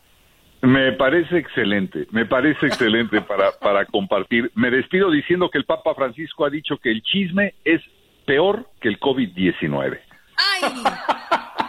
[0.60, 4.52] Me parece excelente, me parece excelente para, para compartir.
[4.54, 7.80] Me despido diciendo que el Papa Francisco ha dicho que el chisme es
[8.26, 10.00] peor que el COVID-19.
[10.36, 10.84] ¡Ay!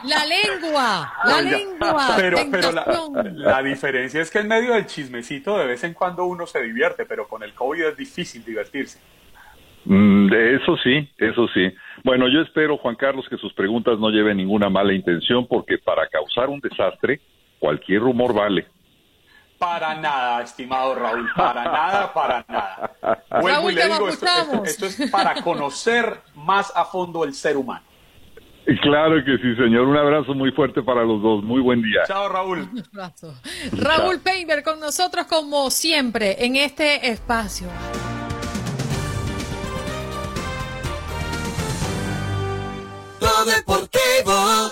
[0.06, 2.14] La lengua, la lengua.
[2.16, 6.46] Pero, pero la, diferencia es que en medio del chismecito de vez en cuando uno
[6.46, 9.00] se divierte, pero con el COVID es difícil divertirse.
[9.86, 11.74] Mm, eso sí, eso sí.
[12.04, 16.08] Bueno, yo espero, Juan Carlos, que sus preguntas no lleven ninguna mala intención, porque para
[16.08, 17.20] causar un desastre,
[17.60, 18.68] cualquier rumor vale.
[19.58, 23.26] Para nada, estimado Raúl, para nada, para nada.
[23.42, 27.89] Vuelvo y le digo, esto es para conocer más a fondo el ser humano.
[28.78, 29.88] Claro que sí, señor.
[29.88, 31.44] Un abrazo muy fuerte para los dos.
[31.44, 32.02] Muy buen día.
[32.08, 32.70] Chao, Raúl.
[33.72, 37.68] Raúl Painter con nosotros como siempre en este espacio.
[43.20, 44.72] Lo deportivo.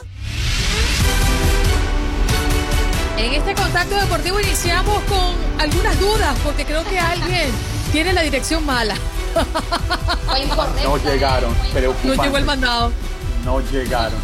[3.18, 7.50] En este contacto deportivo iniciamos con algunas dudas porque creo que alguien
[7.92, 8.96] tiene la dirección mala.
[10.84, 12.92] No llegaron, pero no llegó el mandado
[13.48, 14.20] no llegaron.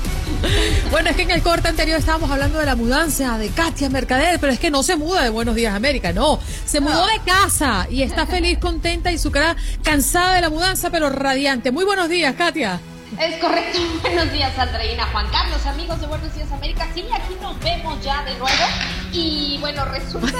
[0.91, 4.37] Bueno, es que en el corte anterior estábamos hablando de la mudanza de Katia Mercader,
[4.37, 6.41] pero es que no se muda de Buenos Días América, no.
[6.65, 10.89] Se mudó de casa y está feliz, contenta y su cara cansada de la mudanza,
[10.89, 11.71] pero radiante.
[11.71, 12.81] Muy buenos días, Katia.
[13.17, 13.79] Es correcto.
[14.01, 16.87] Buenos días, Andreina, Juan Carlos, amigos de Buenos Días América.
[16.93, 18.65] Sí, aquí nos vemos ya de nuevo.
[19.13, 20.33] Y bueno, resulta.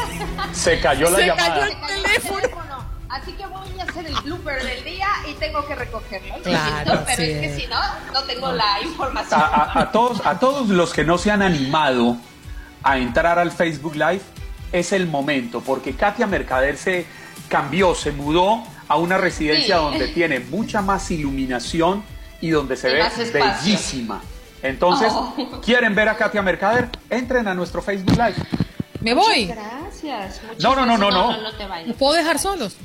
[0.52, 1.54] Se cayó la Se llamada.
[1.54, 2.83] Cayó el teléfono.
[3.14, 6.34] Así que voy a hacer el blooper del día y tengo que recogerlo.
[6.42, 7.80] Claro, pero es que si no,
[8.12, 9.40] no tengo la información.
[9.40, 12.18] A, todos, a todos los que no se han animado
[12.82, 14.22] a entrar al Facebook Live,
[14.72, 17.06] es el momento, porque Katia Mercader se
[17.50, 22.04] cambió, se mudó a una residencia donde tiene mucha más iluminación
[22.42, 24.22] y donde se ve bellísima.
[24.64, 25.36] Entonces, oh.
[25.64, 26.90] ¿quieren ver a Katia Mercader?
[27.12, 28.36] Entren a nuestro Facebook Live.
[29.04, 29.46] Me voy.
[29.46, 30.42] gracias.
[30.60, 31.38] No, no, no, no, no.
[31.86, 32.76] ¿Los puedo dejar solos?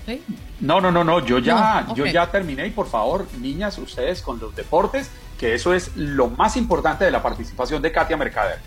[0.60, 1.24] No, no, no, no.
[1.24, 5.72] Yo ya, yo ya terminé y por favor, niñas, ustedes con los deportes que eso
[5.72, 8.58] es lo más importante de la participación de Katia Mercader.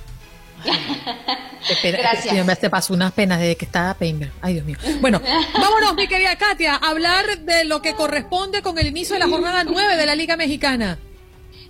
[1.69, 2.33] Espera, Gracias.
[2.33, 4.31] Dios te pasó unas penas desde que estaba Painter.
[4.41, 4.77] Ay, Dios mío.
[4.99, 5.21] Bueno,
[5.53, 9.27] vámonos, mi querida Katia, a hablar de lo que corresponde con el inicio de la
[9.27, 10.97] jornada 9 de la Liga Mexicana.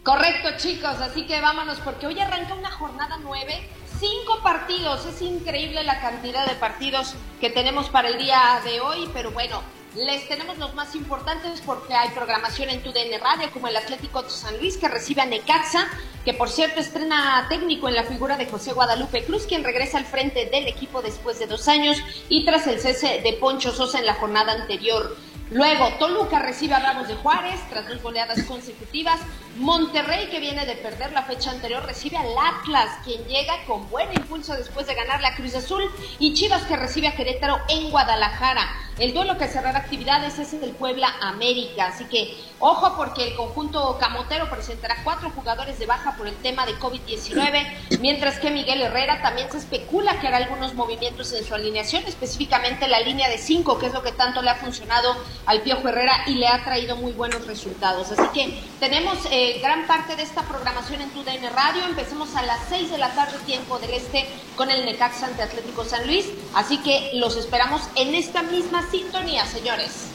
[0.03, 3.69] Correcto, chicos, así que vámonos, porque hoy arranca una jornada 9
[3.99, 5.05] cinco partidos.
[5.05, 9.61] Es increíble la cantidad de partidos que tenemos para el día de hoy, pero bueno,
[9.95, 14.23] les tenemos los más importantes porque hay programación en tu DN Radio, como el Atlético
[14.23, 15.87] de San Luis, que recibe a Necaxa,
[16.23, 20.05] que por cierto estrena técnico en la figura de José Guadalupe Cruz, quien regresa al
[20.05, 21.97] frente del equipo después de dos años
[22.29, 25.17] y tras el cese de Poncho Sosa en la jornada anterior.
[25.51, 29.19] Luego, Toluca recibe a Ramos de Juárez tras dos goleadas consecutivas.
[29.57, 34.11] Monterrey, que viene de perder la fecha anterior, recibe al Atlas, quien llega con buen
[34.13, 35.83] impulso después de ganar la Cruz Azul.
[36.19, 38.67] Y Chivas, que recibe a Querétaro en Guadalajara.
[38.97, 41.87] El duelo que cerrará actividades es el Puebla América.
[41.87, 46.65] Así que, ojo, porque el conjunto camotero presentará cuatro jugadores de baja por el tema
[46.65, 51.55] de COVID-19, mientras que Miguel Herrera también se especula que hará algunos movimientos en su
[51.55, 55.61] alineación, específicamente la línea de cinco, que es lo que tanto le ha funcionado al
[55.61, 58.11] Piojo Herrera y le ha traído muy buenos resultados.
[58.11, 61.85] Así que tenemos eh, gran parte de esta programación en TUDN Radio.
[61.85, 65.83] Empecemos a las 6 de la tarde, tiempo del este, con el Necaxa ante Atlético
[65.83, 66.27] San Luis.
[66.53, 70.10] Así que los esperamos en esta misma sintonía, señores.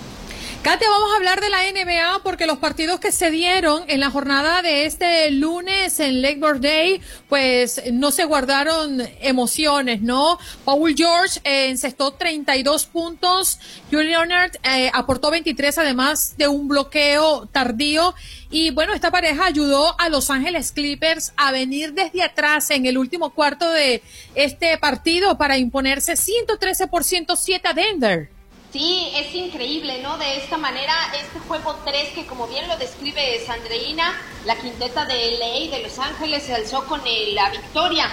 [0.63, 4.11] Katia, vamos a hablar de la NBA porque los partidos que se dieron en la
[4.11, 10.39] jornada de este lunes en Labor Day, pues no se guardaron emociones, ¿no?
[10.65, 17.47] Paul George eh, encestó 32 puntos, Julian Leonard eh, aportó 23 además de un bloqueo
[17.47, 18.15] tardío
[18.51, 22.99] y bueno, esta pareja ayudó a Los Ángeles Clippers a venir desde atrás en el
[22.99, 24.03] último cuarto de
[24.35, 28.36] este partido para imponerse 113 por 107 a Denver.
[28.73, 30.19] Sí, es increíble, ¿no?
[30.19, 34.13] De esta manera, este juego 3 que como bien lo describe Sandreina,
[34.45, 37.01] la quinteta de LA de Los Ángeles se alzó con
[37.35, 38.09] la victoria.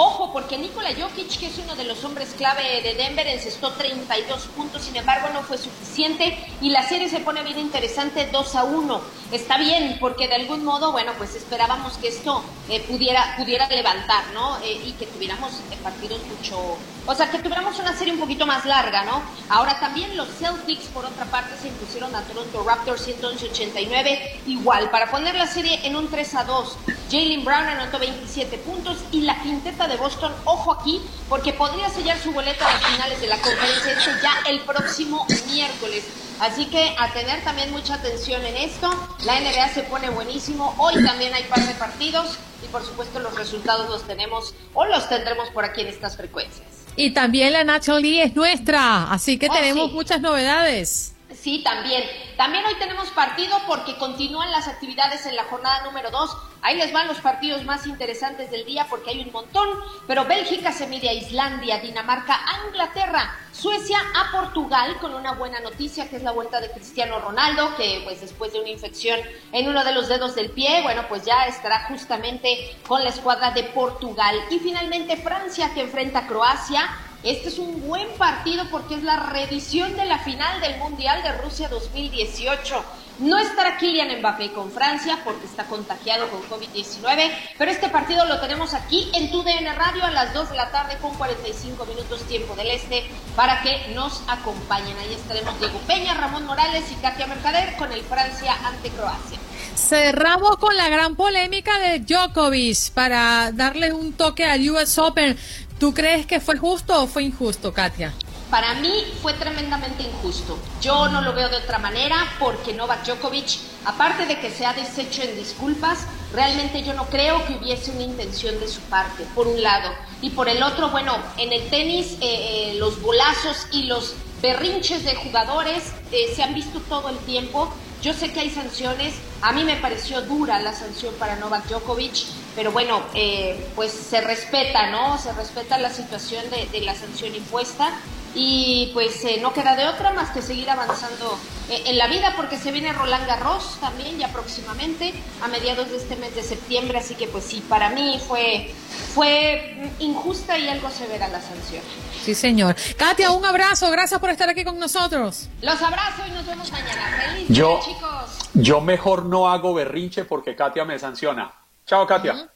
[0.00, 4.42] Ojo, porque Nikola Jokic, que es uno de los hombres clave de Denver, encestó 32
[4.54, 8.62] puntos, sin embargo no fue suficiente y la serie se pone bien interesante 2 a
[8.62, 9.00] 1.
[9.32, 14.22] Está bien, porque de algún modo, bueno, pues esperábamos que esto eh, pudiera, pudiera levantar,
[14.32, 14.58] ¿no?
[14.58, 18.46] Eh, y que tuviéramos eh, partidos mucho, o sea, que tuviéramos una serie un poquito
[18.46, 19.20] más larga, ¿no?
[19.48, 25.10] Ahora también los Celtics, por otra parte, se impusieron a Toronto Raptors 189, igual, para
[25.10, 26.76] poner la serie en un 3 a 2.
[27.10, 32.18] Jalen Brown anotó 27 puntos y la quinteta de Boston, ojo aquí, porque podría sellar
[32.18, 36.04] su boleta a las finales de la conferencia ya el próximo miércoles.
[36.40, 38.88] Así que a tener también mucha atención en esto.
[39.24, 40.74] La NBA se pone buenísimo.
[40.78, 45.08] Hoy también hay par de partidos y por supuesto los resultados los tenemos o los
[45.08, 46.66] tendremos por aquí en estas frecuencias.
[46.96, 51.14] Y también la National League es nuestra, así que oh, tenemos muchas novedades.
[51.34, 52.04] Sí, también.
[52.38, 56.36] También hoy tenemos partido porque continúan las actividades en la jornada número 2.
[56.62, 59.68] Ahí les van los partidos más interesantes del día porque hay un montón.
[60.06, 65.60] Pero Bélgica se mide a Islandia, Dinamarca a Inglaterra, Suecia a Portugal con una buena
[65.60, 69.20] noticia que es la vuelta de Cristiano Ronaldo, que pues después de una infección
[69.52, 73.50] en uno de los dedos del pie, bueno, pues ya estará justamente con la escuadra
[73.50, 74.34] de Portugal.
[74.50, 76.88] Y finalmente Francia que enfrenta a Croacia
[77.22, 81.32] este es un buen partido porque es la revisión de la final del Mundial de
[81.32, 82.84] Rusia 2018.
[83.18, 88.38] No estará Kylian Mbappé con Francia porque está contagiado con COVID-19, pero este partido lo
[88.38, 92.22] tenemos aquí en tu DN Radio a las 2 de la tarde con 45 minutos
[92.28, 93.04] tiempo del este
[93.34, 94.96] para que nos acompañen.
[94.98, 99.38] Ahí estaremos Diego Peña, Ramón Morales y Katia Mercader con el Francia ante Croacia.
[99.74, 105.36] Cerramos con la gran polémica de Djokovic para darle un toque al US Open.
[105.78, 108.12] ¿Tú crees que fue justo o fue injusto, Katia?
[108.50, 108.90] Para mí
[109.22, 110.58] fue tremendamente injusto.
[110.80, 114.72] Yo no lo veo de otra manera porque Novak Djokovic, aparte de que se ha
[114.72, 116.00] deshecho en disculpas,
[116.32, 119.90] realmente yo no creo que hubiese una intención de su parte, por un lado.
[120.20, 125.04] Y por el otro, bueno, en el tenis eh, eh, los bolazos y los berrinches
[125.04, 127.72] de jugadores eh, se han visto todo el tiempo.
[128.02, 132.26] Yo sé que hay sanciones, a mí me pareció dura la sanción para Novak Djokovic,
[132.54, 135.18] pero bueno, eh, pues se respeta, ¿no?
[135.18, 137.90] Se respeta la situación de, la sanción impuesta
[138.40, 141.36] y pues eh, no queda de otra más que seguir avanzando
[141.68, 145.12] eh, en la vida porque se viene Roland Garros también ya próximamente
[145.42, 148.72] a mediados de este mes de septiembre, así que pues sí, para mí fue,
[149.12, 151.82] fue injusta y algo severa la sanción.
[152.22, 152.76] Sí, señor.
[152.96, 153.90] Katia, un abrazo.
[153.90, 155.48] Gracias por estar aquí con nosotros.
[155.60, 157.24] Los abrazo y nos vemos mañana.
[157.32, 158.50] Feliz yo, chicos.
[158.54, 161.50] Yo mejor no hago berrinche porque Katia me sanciona.
[161.86, 162.48] Chao, Katia.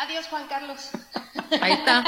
[0.00, 0.88] Adiós, Juan Carlos.
[1.60, 2.02] Ahí está.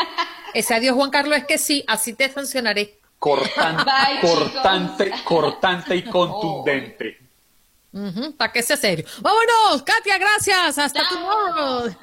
[0.54, 2.98] Ese adiós, Juan Carlos, es que sí, así te sancionaré.
[3.18, 3.84] Cortante,
[4.22, 7.20] cortante, cortante y contundente.
[8.38, 9.04] para que sea serio.
[9.20, 10.78] Vámonos, Katia, gracias.
[10.78, 11.94] Hasta tomorrow.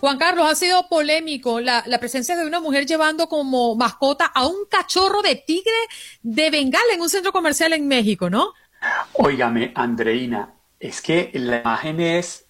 [0.00, 4.46] Juan Carlos, ha sido polémico la, la, presencia de una mujer llevando como mascota a
[4.46, 5.76] un cachorro de tigre
[6.22, 8.54] de Bengala en un centro comercial en México, ¿no?
[9.14, 10.48] Óigame, Andreina,
[10.78, 12.46] es que la imagen es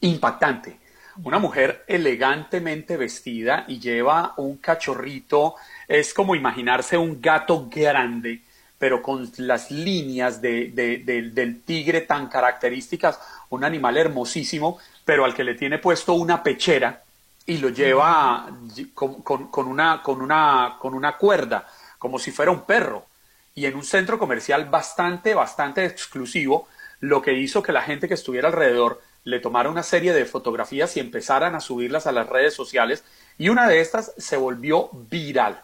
[0.00, 0.78] impactante.
[1.22, 5.56] Una mujer elegantemente vestida y lleva un cachorrito,
[5.88, 8.42] es como imaginarse un gato grande,
[8.78, 13.20] pero con las líneas de, del tigre tan características,
[13.50, 17.02] un animal hermosísimo, pero al que le tiene puesto una pechera
[17.44, 18.48] y lo lleva
[18.94, 21.66] con, con, una, con, una, con una cuerda,
[21.98, 23.09] como si fuera un perro.
[23.54, 26.68] Y en un centro comercial bastante, bastante exclusivo,
[27.00, 30.96] lo que hizo que la gente que estuviera alrededor le tomara una serie de fotografías
[30.96, 33.04] y empezaran a subirlas a las redes sociales
[33.38, 35.62] y una de estas se volvió viral.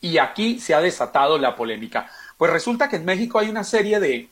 [0.00, 2.10] Y aquí se ha desatado la polémica.
[2.36, 4.28] Pues resulta que en México hay una serie de,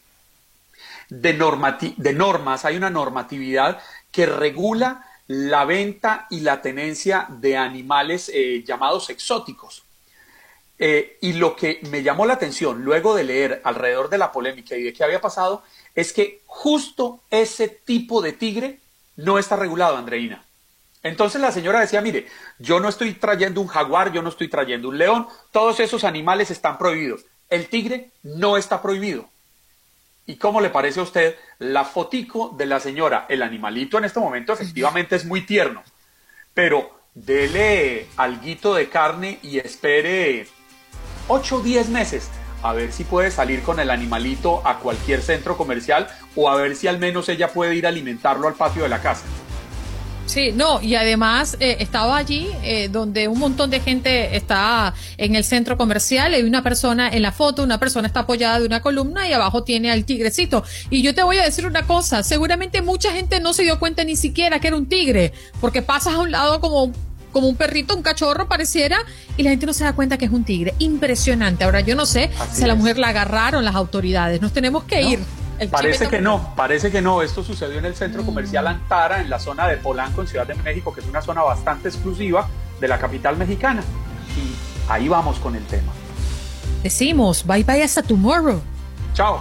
[1.08, 8.30] de, de normas, hay una normatividad que regula la venta y la tenencia de animales
[8.34, 9.84] eh, llamados exóticos.
[10.82, 14.74] Eh, y lo que me llamó la atención luego de leer alrededor de la polémica
[14.76, 15.62] y de qué había pasado
[15.94, 18.78] es que justo ese tipo de tigre
[19.16, 20.42] no está regulado, Andreina.
[21.02, 22.26] Entonces la señora decía, mire,
[22.58, 26.50] yo no estoy trayendo un jaguar, yo no estoy trayendo un león, todos esos animales
[26.50, 27.26] están prohibidos.
[27.50, 29.28] El tigre no está prohibido.
[30.24, 33.26] ¿Y cómo le parece a usted la fotico de la señora?
[33.28, 35.82] El animalito en este momento efectivamente es muy tierno,
[36.54, 40.46] pero dele alguito de carne y espere
[41.30, 42.28] 8 o 10 meses
[42.62, 46.76] a ver si puede salir con el animalito a cualquier centro comercial o a ver
[46.76, 49.24] si al menos ella puede ir a alimentarlo al patio de la casa.
[50.26, 55.34] Sí, no, y además eh, estaba allí eh, donde un montón de gente está en
[55.34, 58.80] el centro comercial, hay una persona en la foto, una persona está apoyada de una
[58.80, 60.62] columna y abajo tiene al tigrecito.
[60.88, 64.04] Y yo te voy a decir una cosa, seguramente mucha gente no se dio cuenta
[64.04, 66.92] ni siquiera que era un tigre, porque pasas a un lado como
[67.32, 68.98] como un perrito, un cachorro pareciera,
[69.36, 70.74] y la gente no se da cuenta que es un tigre.
[70.78, 71.64] Impresionante.
[71.64, 74.40] Ahora yo no sé si a la mujer la agarraron las autoridades.
[74.40, 75.20] Nos tenemos que ir.
[75.70, 77.22] parece que no, parece que no.
[77.22, 80.54] Esto sucedió en el centro comercial Antara, en la zona de Polanco, en Ciudad de
[80.54, 82.48] México, que es una zona bastante exclusiva
[82.80, 83.82] de la capital mexicana.
[84.36, 85.92] Y ahí vamos con el tema.
[86.82, 88.60] Decimos, bye bye hasta tomorrow.
[89.14, 89.40] Chao.